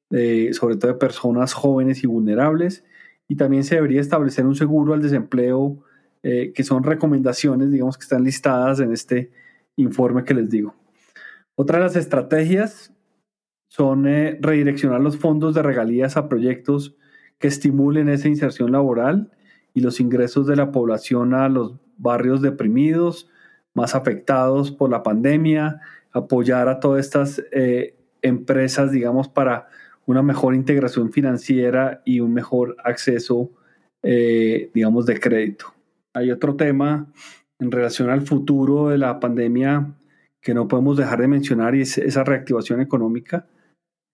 eh, 0.09 0.53
sobre 0.53 0.77
todo 0.77 0.93
de 0.93 0.97
personas 0.97 1.53
jóvenes 1.53 2.03
y 2.03 2.07
vulnerables. 2.07 2.85
Y 3.27 3.35
también 3.35 3.65
se 3.65 3.75
debería 3.75 3.99
establecer 3.99 4.45
un 4.45 4.55
seguro 4.55 4.93
al 4.93 5.01
desempleo, 5.01 5.83
eh, 6.23 6.53
que 6.55 6.63
son 6.63 6.83
recomendaciones, 6.83 7.71
digamos, 7.71 7.97
que 7.97 8.03
están 8.03 8.23
listadas 8.23 8.79
en 8.79 8.93
este 8.93 9.31
informe 9.75 10.23
que 10.23 10.33
les 10.33 10.49
digo. 10.49 10.75
Otra 11.55 11.79
de 11.79 11.83
las 11.83 11.95
estrategias 11.97 12.93
son 13.67 14.07
eh, 14.07 14.37
redireccionar 14.41 15.01
los 15.01 15.17
fondos 15.17 15.53
de 15.53 15.61
regalías 15.61 16.15
a 16.15 16.29
proyectos 16.29 16.95
que 17.37 17.49
estimulen 17.49 18.07
esa 18.07 18.29
inserción 18.29 18.71
laboral 18.71 19.31
y 19.73 19.81
los 19.81 19.99
ingresos 19.99 20.47
de 20.47 20.55
la 20.55 20.71
población 20.71 21.33
a 21.33 21.49
los 21.49 21.75
barrios 21.97 22.41
deprimidos, 22.41 23.29
más 23.73 23.93
afectados 23.93 24.71
por 24.71 24.89
la 24.89 25.03
pandemia, 25.03 25.81
apoyar 26.13 26.69
a 26.69 26.79
todas 26.79 27.05
estas 27.05 27.43
empresas, 28.21 28.91
digamos, 28.91 29.27
para 29.27 29.67
una 30.07 30.23
mejor 30.23 30.55
integración 30.55 31.11
financiera 31.11 32.01
y 32.05 32.21
un 32.21 32.33
mejor 32.33 32.77
acceso, 32.83 33.51
eh, 34.01 34.71
digamos, 34.73 35.05
de 35.05 35.19
crédito. 35.19 35.73
Hay 36.15 36.31
otro 36.31 36.55
tema 36.55 37.11
en 37.59 37.71
relación 37.71 38.09
al 38.09 38.21
futuro 38.21 38.89
de 38.89 38.97
la 38.97 39.19
pandemia 39.19 39.93
que 40.41 40.53
no 40.53 40.67
podemos 40.67 40.97
dejar 40.97 41.19
de 41.19 41.27
mencionar 41.27 41.75
y 41.75 41.81
es 41.81 41.97
esa 41.97 42.23
reactivación 42.23 42.79
económica. 42.79 43.47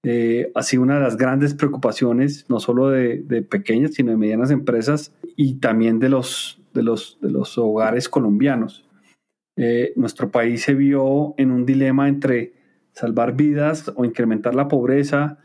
Eh, 0.03 0.51
ha 0.55 0.63
sido 0.63 0.81
una 0.81 0.95
de 0.95 1.01
las 1.01 1.15
grandes 1.15 1.53
preocupaciones, 1.53 2.49
no 2.49 2.59
solo 2.59 2.89
de, 2.89 3.45
pequeñas, 3.49 3.93
sino 3.93 4.11
de 4.11 4.17
medianas 4.17 4.51
empresas 4.51 5.13
y 5.37 5.59
también 5.59 5.99
de 5.99 6.09
los, 6.09 6.59
de 6.73 6.81
los, 6.83 7.19
de 7.21 7.29
los 7.29 7.57
hogares 7.57 8.09
colombianos. 8.09 8.89
Eh, 9.55 9.93
nuestro 9.95 10.31
país 10.31 10.63
se 10.63 10.73
vio 10.73 11.35
en 11.37 11.51
un 11.51 11.65
dilema 11.67 12.09
entre 12.09 12.53
salvar 12.93 13.35
vidas 13.35 13.91
o 13.95 14.05
incrementar 14.05 14.55
la 14.55 14.67
pobreza 14.67 15.37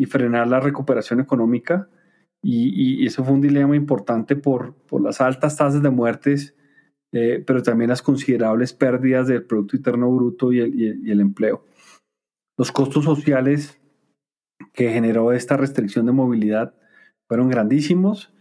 y 0.00 0.06
frenar 0.06 0.48
la 0.48 0.60
recuperación 0.60 1.20
económica. 1.20 1.90
Y, 2.42 3.04
eso 3.04 3.22
fue 3.22 3.34
un 3.34 3.42
dilema 3.42 3.76
importante 3.76 4.34
por, 4.34 4.72
por 4.86 5.02
las 5.02 5.20
altas 5.20 5.58
tasas 5.58 5.82
de 5.82 5.90
muertes, 5.90 6.54
eh, 7.12 7.44
pero 7.46 7.62
también 7.62 7.90
las 7.90 8.00
considerables 8.00 8.72
pérdidas 8.72 9.28
del 9.28 9.42
Producto 9.42 9.76
Interno 9.76 10.10
Bruto 10.10 10.54
y 10.54 10.60
el, 10.60 11.20
empleo. 11.20 11.66
Los 12.56 12.72
costos 12.72 13.04
sociales 13.04 13.78
que 14.72 14.90
generó 14.90 15.32
esta 15.32 15.58
restricción 15.58 16.06
de 16.06 16.12
movilidad 16.12 16.74
fueron 17.28 17.50
grandísimos 17.50 18.32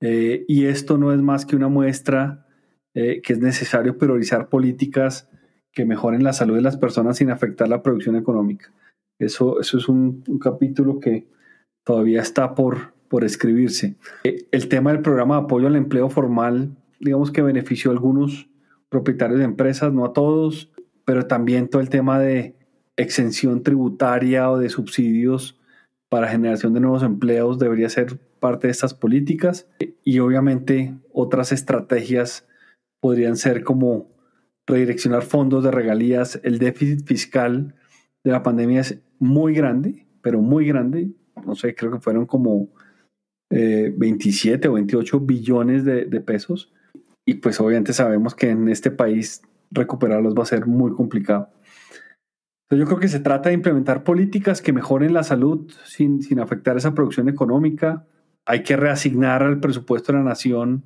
eh, 0.00 0.44
y 0.46 0.66
esto 0.66 0.98
no 0.98 1.12
es 1.12 1.18
más 1.20 1.46
que 1.46 1.56
una 1.56 1.66
muestra 1.66 2.46
eh, 2.94 3.22
que 3.22 3.32
es 3.32 3.40
necesario 3.40 3.98
priorizar 3.98 4.48
políticas 4.48 5.28
que 5.72 5.84
mejoren 5.84 6.22
la 6.22 6.32
salud 6.32 6.54
de 6.54 6.62
las 6.62 6.76
personas 6.76 7.16
sin 7.16 7.30
afectar 7.32 7.68
la 7.68 7.82
producción 7.82 8.14
económica. 8.14 8.72
Eso, 9.18 9.60
eso 9.60 9.78
es 9.78 9.88
un, 9.88 10.22
capítulo 10.40 11.00
que 11.00 11.26
todavía 11.84 12.20
está 12.20 12.54
por, 12.54 12.94
por 13.08 13.24
escribirse. 13.24 13.96
Eh, 14.24 14.46
el 14.52 14.68
tema 14.68 14.92
del 14.92 15.02
programa 15.02 15.36
de 15.36 15.42
apoyo 15.42 15.66
al 15.66 15.76
empleo 15.76 16.08
formal, 16.08 16.76
digamos 17.00 17.30
que 17.30 17.42
benefició 17.42 17.90
a 17.90 17.94
algunos 17.94 18.48
propietarios 18.88 19.38
de 19.38 19.44
empresas, 19.44 19.92
no 19.92 20.04
a 20.04 20.12
todos, 20.12 20.70
pero 21.04 21.26
también 21.26 21.68
todo 21.68 21.82
el 21.82 21.88
tema 21.88 22.18
de 22.18 22.54
exención 22.96 23.62
tributaria 23.62 24.50
o 24.50 24.58
de 24.58 24.68
subsidios 24.68 25.58
para 26.08 26.28
generación 26.28 26.74
de 26.74 26.80
nuevos 26.80 27.02
empleos 27.02 27.58
debería 27.58 27.88
ser 27.88 28.18
parte 28.40 28.66
de 28.66 28.72
estas 28.72 28.94
políticas 28.94 29.68
y 30.04 30.18
obviamente 30.20 30.94
otras 31.12 31.52
estrategias 31.52 32.46
podrían 33.00 33.36
ser 33.36 33.62
como 33.62 34.10
redireccionar 34.66 35.22
fondos 35.22 35.64
de 35.64 35.70
regalías. 35.70 36.40
El 36.44 36.58
déficit 36.58 37.06
fiscal 37.06 37.74
de 38.24 38.32
la 38.32 38.42
pandemia 38.42 38.80
es 38.80 39.00
muy 39.18 39.54
grande, 39.54 40.06
pero 40.22 40.40
muy 40.40 40.66
grande. 40.66 41.10
No 41.46 41.54
sé, 41.54 41.74
creo 41.74 41.92
que 41.92 42.00
fueron 42.00 42.26
como 42.26 42.68
27 43.50 44.66
eh, 44.66 44.70
o 44.70 44.74
28 44.74 45.20
billones 45.20 45.84
de, 45.84 46.20
pesos. 46.20 46.72
Y 47.26 47.34
pues 47.34 47.60
obviamente 47.60 47.92
sabemos 47.92 48.34
que 48.34 48.50
en 48.50 48.68
este 48.68 48.90
país 48.90 49.42
recuperarlos 49.70 50.34
va 50.34 50.42
a 50.42 50.46
ser 50.46 50.66
muy 50.66 50.92
complicado 50.92 51.50
yo 52.76 52.84
creo 52.84 52.98
que 52.98 53.08
se 53.08 53.20
trata 53.20 53.48
de 53.48 53.54
implementar 53.54 54.04
políticas 54.04 54.60
que 54.60 54.72
mejoren 54.72 55.14
la 55.14 55.22
salud 55.22 55.70
sin, 55.84 56.22
sin 56.22 56.38
afectar 56.38 56.76
esa 56.76 56.94
producción 56.94 57.28
económica. 57.28 58.06
Hay 58.44 58.62
que 58.62 58.76
reasignar 58.76 59.42
al 59.42 59.60
presupuesto 59.60 60.12
de 60.12 60.18
la 60.18 60.24
nación 60.24 60.84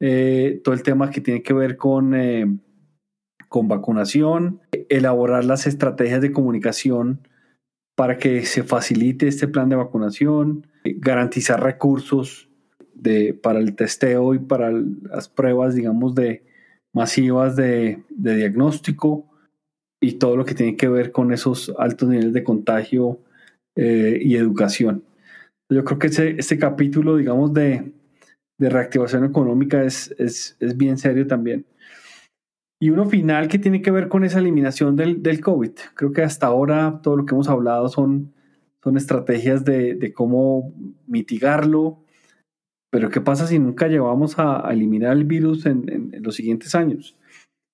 eh, 0.00 0.60
todo 0.64 0.74
el 0.74 0.82
tema 0.82 1.10
que 1.10 1.20
tiene 1.20 1.42
que 1.42 1.52
ver 1.52 1.76
con, 1.76 2.14
eh, 2.14 2.46
con 3.48 3.68
vacunación, 3.68 4.60
elaborar 4.88 5.44
las 5.44 5.66
estrategias 5.66 6.20
de 6.20 6.32
comunicación 6.32 7.26
para 7.96 8.18
que 8.18 8.44
se 8.44 8.62
facilite 8.62 9.26
este 9.26 9.48
plan 9.48 9.68
de 9.68 9.76
vacunación, 9.76 10.66
garantizar 10.84 11.62
recursos 11.62 12.48
de, 12.94 13.34
para 13.34 13.58
el 13.58 13.74
testeo 13.74 14.34
y 14.34 14.38
para 14.38 14.70
las 14.70 15.28
pruebas, 15.28 15.74
digamos, 15.74 16.14
de 16.14 16.44
masivas 16.94 17.56
de, 17.56 18.02
de 18.10 18.36
diagnóstico, 18.36 19.28
y 20.00 20.12
todo 20.14 20.36
lo 20.36 20.44
que 20.44 20.54
tiene 20.54 20.76
que 20.76 20.88
ver 20.88 21.12
con 21.12 21.32
esos 21.32 21.74
altos 21.78 22.08
niveles 22.08 22.32
de 22.32 22.44
contagio 22.44 23.20
eh, 23.76 24.18
y 24.22 24.36
educación. 24.36 25.04
Yo 25.70 25.84
creo 25.84 25.98
que 25.98 26.06
ese, 26.06 26.36
este 26.38 26.58
capítulo, 26.58 27.16
digamos, 27.16 27.52
de, 27.52 27.92
de 28.58 28.70
reactivación 28.70 29.24
económica 29.24 29.82
es, 29.82 30.14
es, 30.18 30.56
es, 30.60 30.76
bien 30.76 30.98
serio 30.98 31.26
también. 31.26 31.66
Y 32.80 32.90
uno 32.90 33.06
final 33.06 33.48
que 33.48 33.58
tiene 33.58 33.82
que 33.82 33.90
ver 33.90 34.08
con 34.08 34.24
esa 34.24 34.38
eliminación 34.38 34.94
del, 34.94 35.22
del 35.22 35.40
COVID. 35.40 35.72
Creo 35.94 36.12
que 36.12 36.22
hasta 36.22 36.46
ahora 36.46 37.00
todo 37.02 37.16
lo 37.16 37.26
que 37.26 37.34
hemos 37.34 37.48
hablado 37.48 37.88
son, 37.88 38.32
son 38.82 38.96
estrategias 38.96 39.64
de, 39.64 39.94
de 39.94 40.12
cómo 40.12 40.72
mitigarlo, 41.06 42.04
pero 42.90 43.10
¿qué 43.10 43.20
pasa 43.20 43.46
si 43.46 43.58
nunca 43.58 43.88
llevamos 43.88 44.38
a, 44.38 44.68
eliminar 44.70 45.16
el 45.16 45.24
virus 45.24 45.66
en, 45.66 46.10
en 46.12 46.22
los 46.22 46.36
siguientes 46.36 46.74
años? 46.74 47.18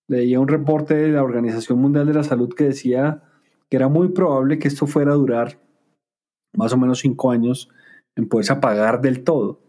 leía 0.09 0.40
un 0.40 0.49
reporte 0.49 0.95
de 0.95 1.09
la 1.09 1.23
Organización 1.23 1.79
Mundial 1.79 2.07
de 2.07 2.14
la 2.14 2.25
Salud 2.25 2.53
que 2.55 2.64
decía 2.64 3.23
que 3.71 3.77
era 3.77 3.88
muy 3.88 4.09
probable 4.09 4.59
que 4.59 4.69
esto 4.69 4.87
fuera 4.87 5.12
a 5.12 5.17
durar 5.17 5.59
más 6.57 6.73
o 6.73 6.77
menos 6.77 7.01
cinco 7.01 7.31
años 7.31 7.71
en 8.17 8.29
poderse 8.29 8.53
apagar 8.53 9.01
del 9.01 9.25
todo. 9.25 9.61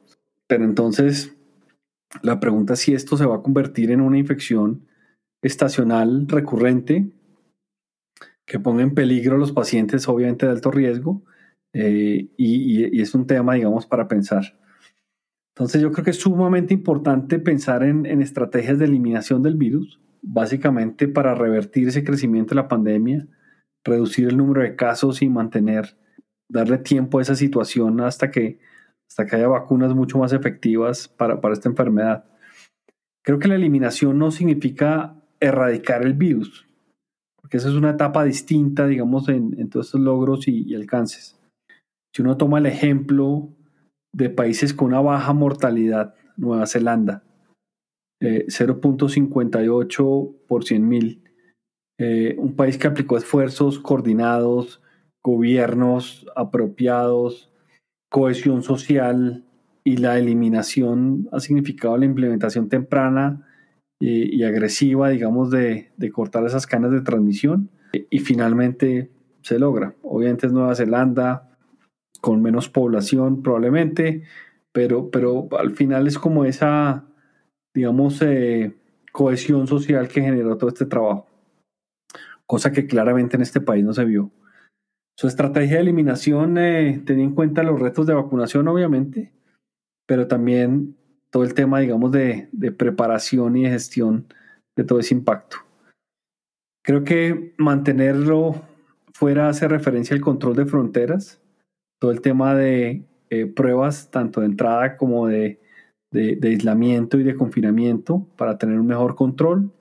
Pero 0.47 0.65
entonces, 0.65 1.35
la 2.21 2.39
pregunta 2.39 2.73
es 2.73 2.79
si 2.79 2.93
esto 2.93 3.17
se 3.17 3.25
va 3.25 3.37
a 3.37 3.41
convertir 3.41 3.91
en 3.91 4.01
una 4.01 4.19
infección 4.19 4.85
estacional 5.45 6.27
recurrente 6.27 7.11
que 8.45 8.59
ponga 8.59 8.83
en 8.83 8.93
peligro 8.93 9.35
a 9.35 9.39
los 9.39 9.51
pacientes, 9.51 10.07
obviamente 10.07 10.45
de 10.45 10.51
alto 10.51 10.71
riesgo, 10.71 11.23
eh, 11.73 12.27
y, 12.37 13.01
es 13.01 13.15
un 13.15 13.27
tema, 13.27 13.55
digamos, 13.55 13.85
para 13.85 14.07
pensar. 14.07 14.57
Entonces 15.55 15.81
yo 15.81 15.91
creo 15.91 16.03
que 16.03 16.11
es 16.11 16.19
sumamente 16.19 16.73
importante 16.73 17.39
pensar 17.39 17.83
en 17.83 18.21
estrategias 18.21 18.77
de 18.77 18.85
eliminación 18.85 19.41
del 19.41 19.55
virus, 19.55 19.99
básicamente 20.21 21.07
para 21.07 21.33
revertir 21.33 21.87
ese 21.87 22.03
crecimiento 22.03 22.49
de 22.49 22.61
la 22.61 22.67
pandemia, 22.67 23.27
reducir 23.83 24.27
el 24.27 24.37
número 24.37 24.63
de 24.63 24.75
casos 24.75 25.21
y 25.21 25.29
mantener, 25.29 25.95
darle 26.49 26.79
tiempo 26.79 27.19
a 27.19 27.21
esa 27.21 27.35
situación 27.35 28.01
hasta 28.01 28.31
que, 28.31 28.59
hasta 29.07 29.25
que 29.25 29.35
haya 29.37 29.47
vacunas 29.47 29.93
mucho 29.93 30.17
más 30.17 30.33
efectivas 30.33 31.07
para, 31.07 31.39
para 31.39 31.53
esta 31.53 31.69
enfermedad. 31.69 32.25
Creo 33.21 33.39
que 33.39 33.47
la 33.47 33.55
eliminación 33.55 34.17
no 34.17 34.31
significa 34.31 35.15
erradicar 35.39 36.03
el 36.03 36.13
virus, 36.13 36.67
porque 37.41 37.57
esa 37.57 37.69
es 37.69 37.75
una 37.75 37.91
etapa 37.91 38.23
distinta, 38.23 38.87
digamos, 38.87 39.29
en, 39.29 39.69
todos 39.69 39.87
estos 39.87 40.01
logros 40.01 40.47
y, 40.47 40.73
alcances. 40.75 41.39
Si 42.13 42.21
uno 42.21 42.37
toma 42.37 42.59
el 42.59 42.65
ejemplo 42.65 43.49
de 44.13 44.29
países 44.29 44.73
con 44.73 44.87
una 44.87 45.01
baja 45.01 45.33
mortalidad, 45.33 46.15
Nueva 46.37 46.65
Zelanda, 46.65 47.23
0.58 48.21 50.29
eh, 50.29 50.35
por 50.47 50.63
100 50.63 50.87
mil. 50.87 51.21
Eh, 51.97 52.35
un 52.37 52.55
país 52.55 52.77
que 52.77 52.87
aplicó 52.87 53.17
esfuerzos 53.17 53.79
coordinados, 53.79 54.81
gobiernos 55.23 56.25
apropiados, 56.35 57.51
cohesión 58.09 58.63
social 58.63 59.45
y 59.83 59.97
la 59.97 60.17
eliminación 60.17 61.27
ha 61.31 61.39
significado 61.39 61.97
la 61.97 62.05
implementación 62.05 62.69
temprana 62.69 63.47
y, 63.99 64.43
agresiva, 64.43 65.09
digamos, 65.09 65.49
de, 65.51 65.91
de, 65.97 66.11
cortar 66.11 66.45
esas 66.45 66.67
canas 66.67 66.91
de 66.91 67.01
transmisión 67.01 67.69
y 67.93 68.19
finalmente 68.19 69.09
se 69.41 69.57
logra. 69.57 69.95
Obviamente 70.03 70.47
es 70.47 70.53
Nueva 70.53 70.75
Zelanda, 70.75 71.57
con 72.21 72.41
menos 72.41 72.69
población 72.69 73.41
probablemente, 73.41 74.23
pero, 74.71 75.09
pero 75.09 75.47
al 75.57 75.71
final 75.71 76.07
es 76.07 76.19
como 76.19 76.45
esa 76.45 77.05
digamos, 77.75 78.21
eh, 78.21 78.73
cohesión 79.11 79.67
social 79.67 80.07
que 80.07 80.21
generó 80.21 80.57
todo 80.57 80.69
este 80.69 80.85
trabajo, 80.85 81.27
cosa 82.47 82.71
que 82.71 82.87
claramente 82.87 83.35
en 83.35 83.43
este 83.43 83.61
país 83.61 83.83
no 83.83 83.93
se 83.93 84.05
vio. 84.05 84.31
Su 85.17 85.27
estrategia 85.27 85.75
de 85.75 85.81
eliminación 85.81 86.57
eh, 86.57 87.01
tenía 87.05 87.25
en 87.25 87.35
cuenta 87.35 87.63
los 87.63 87.79
retos 87.79 88.07
de 88.07 88.13
vacunación, 88.13 88.67
obviamente, 88.67 89.33
pero 90.07 90.27
también 90.27 90.95
todo 91.35 91.43
el 91.43 91.53
tema, 91.53 91.81
digamos, 91.81 92.13
de, 92.13 92.47
de 92.53 92.71
preparación 92.71 93.57
y 93.57 93.63
de 93.63 93.71
gestión 93.71 94.25
de 94.77 94.85
todo 94.85 94.99
ese 94.99 95.13
impacto. 95.13 95.57
Creo 96.81 97.03
que 97.03 97.53
mantenerlo 97.57 98.61
fuera 99.13 99.49
hace 99.49 99.67
referencia 99.67 100.15
al 100.15 100.21
control 100.21 100.55
de 100.55 100.65
fronteras, 100.65 101.41
todo 101.99 102.11
el 102.11 102.21
tema 102.21 102.55
de 102.55 103.03
eh, 103.29 103.47
pruebas, 103.47 104.11
tanto 104.11 104.39
de 104.39 104.45
entrada 104.45 104.95
como 104.95 105.27
de 105.27 105.59
de, 106.15 106.47
aislamiento 106.47 107.19
y 107.19 107.23
de 107.23 107.35
confinamiento 107.35 108.25
para 108.37 108.57
tener 108.57 108.79
un 108.79 108.87
mejor 108.87 109.15
control. 109.15 109.71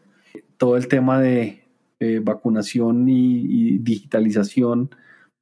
Todo 0.56 0.76
el 0.76 0.88
tema 0.88 1.20
de 1.20 1.62
eh, 2.00 2.20
vacunación 2.22 3.08
y, 3.08 3.78
digitalización 3.78 4.90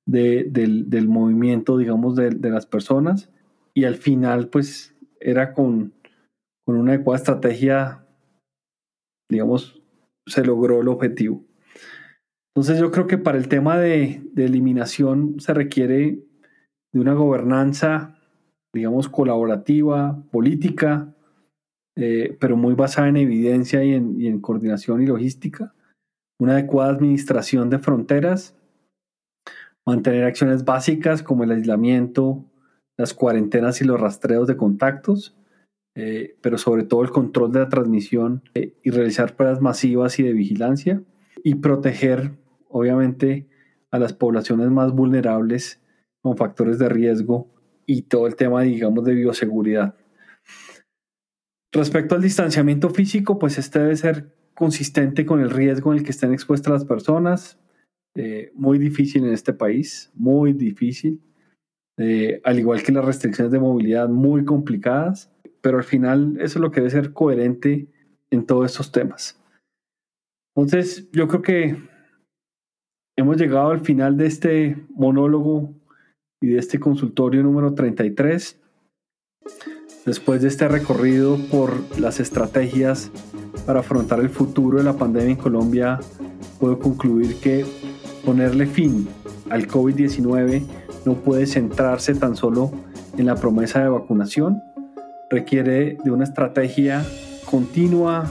del, 0.07 1.09
movimiento, 1.09 1.79
digamos, 1.79 2.17
de, 2.17 2.51
las 2.51 2.67
personas. 2.67 3.31
Y 3.75 3.85
al 3.85 3.97
final, 3.97 4.49
pues, 4.49 4.95
era 5.21 5.55
con, 5.55 5.93
con 6.65 6.77
una 6.77 6.93
adecuada 6.93 7.19
estrategia, 7.19 8.07
digamos, 9.31 9.83
se 10.27 10.45
logró 10.45 10.81
el 10.81 10.89
objetivo. 10.89 11.45
Entonces 12.55 12.79
yo 12.79 12.91
creo 12.91 13.07
que 13.07 13.19
para 13.19 13.39
el 13.39 13.49
tema 13.49 13.79
de, 13.79 14.23
eliminación 14.37 15.41
se 15.41 15.55
requiere 15.55 16.23
de 16.93 17.01
una 17.01 17.15
gobernanza, 17.15 18.19
digamos, 18.75 19.09
colaborativa, 19.09 20.23
política, 20.31 21.15
eh, 21.97 22.37
pero 22.41 22.57
muy 22.57 22.75
basada 22.75 23.09
en 23.09 23.17
evidencia 23.17 23.83
y 23.83 23.95
en, 23.95 24.21
y 24.21 24.27
en 24.27 24.41
coordinación 24.41 25.03
y 25.03 25.07
logística, 25.07 25.75
una 26.39 26.53
adecuada 26.53 26.93
administración 26.93 27.71
de 27.71 27.79
fronteras, 27.79 28.55
mantener 29.87 30.25
acciones 30.25 30.65
básicas 30.65 31.23
como 31.23 31.45
el 31.45 31.53
aislamiento, 31.53 32.45
las 32.99 33.15
cuarentenas 33.15 33.81
y 33.81 33.85
los 33.85 34.01
rastreos 34.01 34.47
de 34.47 34.57
contactos, 34.57 35.35
eh, 35.95 36.37
pero 36.41 36.57
sobre 36.57 36.85
todo 36.85 37.03
el 37.03 37.11
control 37.11 37.53
de 37.53 37.61
la 37.61 37.69
transmisión 37.69 38.43
eh, 38.55 38.75
y 38.83 38.91
realizar 38.91 39.37
pruebas 39.37 39.61
masivas 39.61 40.19
y 40.19 40.23
de 40.23 40.33
vigilancia 40.33 41.03
y 41.45 41.57
proteger, 41.57 42.33
obviamente, 42.69 43.47
a 43.91 43.99
las 43.99 44.15
poblaciones 44.15 44.71
más 44.71 44.93
vulnerables 44.93 45.83
con 46.23 46.37
factores 46.37 46.79
de 46.79 46.89
riesgo 46.89 47.53
y 47.85 48.03
todo 48.03 48.27
el 48.27 48.37
tema, 48.37 48.63
digamos, 48.63 49.05
de 49.05 49.15
bioseguridad. 49.15 49.95
Respecto 51.73 52.15
al 52.15 52.23
distanciamiento 52.23 52.89
físico, 52.89 53.39
pues 53.39 53.59
este 53.59 53.81
debe 53.81 53.97
ser 53.97 54.35
consistente 54.55 55.27
con 55.27 55.41
el 55.41 55.51
riesgo 55.51 55.93
en 55.93 55.99
el 55.99 56.05
que 56.05 56.11
estén 56.11 56.33
expuestas 56.33 56.73
las 56.73 56.85
personas. 56.87 57.59
Eh, 58.15 58.51
muy 58.55 58.79
difícil 58.79 59.25
en 59.25 59.33
este 59.33 59.53
país, 59.53 60.11
muy 60.15 60.55
difícil. 60.55 61.21
al 62.45 62.59
igual 62.59 62.83
que 62.83 62.91
las 62.91 63.05
restricciones 63.05 63.53
de 63.53 63.61
movilidad 63.61 64.09
muy 64.09 64.45
complicadas 64.45 65.33
pero 65.63 65.79
al 65.79 65.85
final 65.85 66.37
eso 66.41 66.59
es 66.59 66.61
lo 66.61 66.71
que 66.71 66.81
debe 66.81 66.91
ser 66.91 67.13
coherente 67.13 67.89
en 68.31 68.45
todos 68.45 68.71
estos 68.71 68.93
temas. 68.93 69.41
Entonces, 70.55 71.11
yo 71.13 71.29
creo 71.29 71.43
que 71.43 71.77
hemos 73.17 73.37
llegado 73.39 73.71
al 73.71 73.81
final 73.81 74.17
de 74.17 74.27
este 74.27 74.77
monólogo 74.91 75.75
y 76.41 76.49
de 76.49 76.59
este 76.59 76.79
consultorio 76.79 77.43
número 77.43 77.75
33. 77.75 78.61
Después 80.05 80.43
de 80.43 80.49
este 80.49 80.69
recorrido 80.69 81.39
por 81.51 81.99
las 81.99 82.21
estrategias 82.21 83.11
para 83.65 83.81
afrontar 83.81 84.21
el 84.21 84.29
futuro 84.29 84.79
de 84.79 84.85
la 84.85 84.95
pandemia 84.95 85.31
en 85.31 85.37
Colombia, 85.37 86.01
puedo 86.59 86.79
concluir 86.79 87.37
que 87.37 87.65
ponerle 88.25 88.67
fin 88.67 89.09
al 89.51 89.69
COVID-19 89.69 90.67
no 91.05 91.15
puede 91.15 91.47
centrarse 91.47 92.15
tan 92.15 92.37
solo 92.37 92.73
en 93.17 93.27
la 93.27 93.37
promesa 93.37 93.83
de 93.83 93.89
vacunación, 93.89 94.61
requiere 95.33 95.97
de 96.05 96.11
una 96.11 96.25
estrategia 96.25 97.05
continua, 97.47 98.31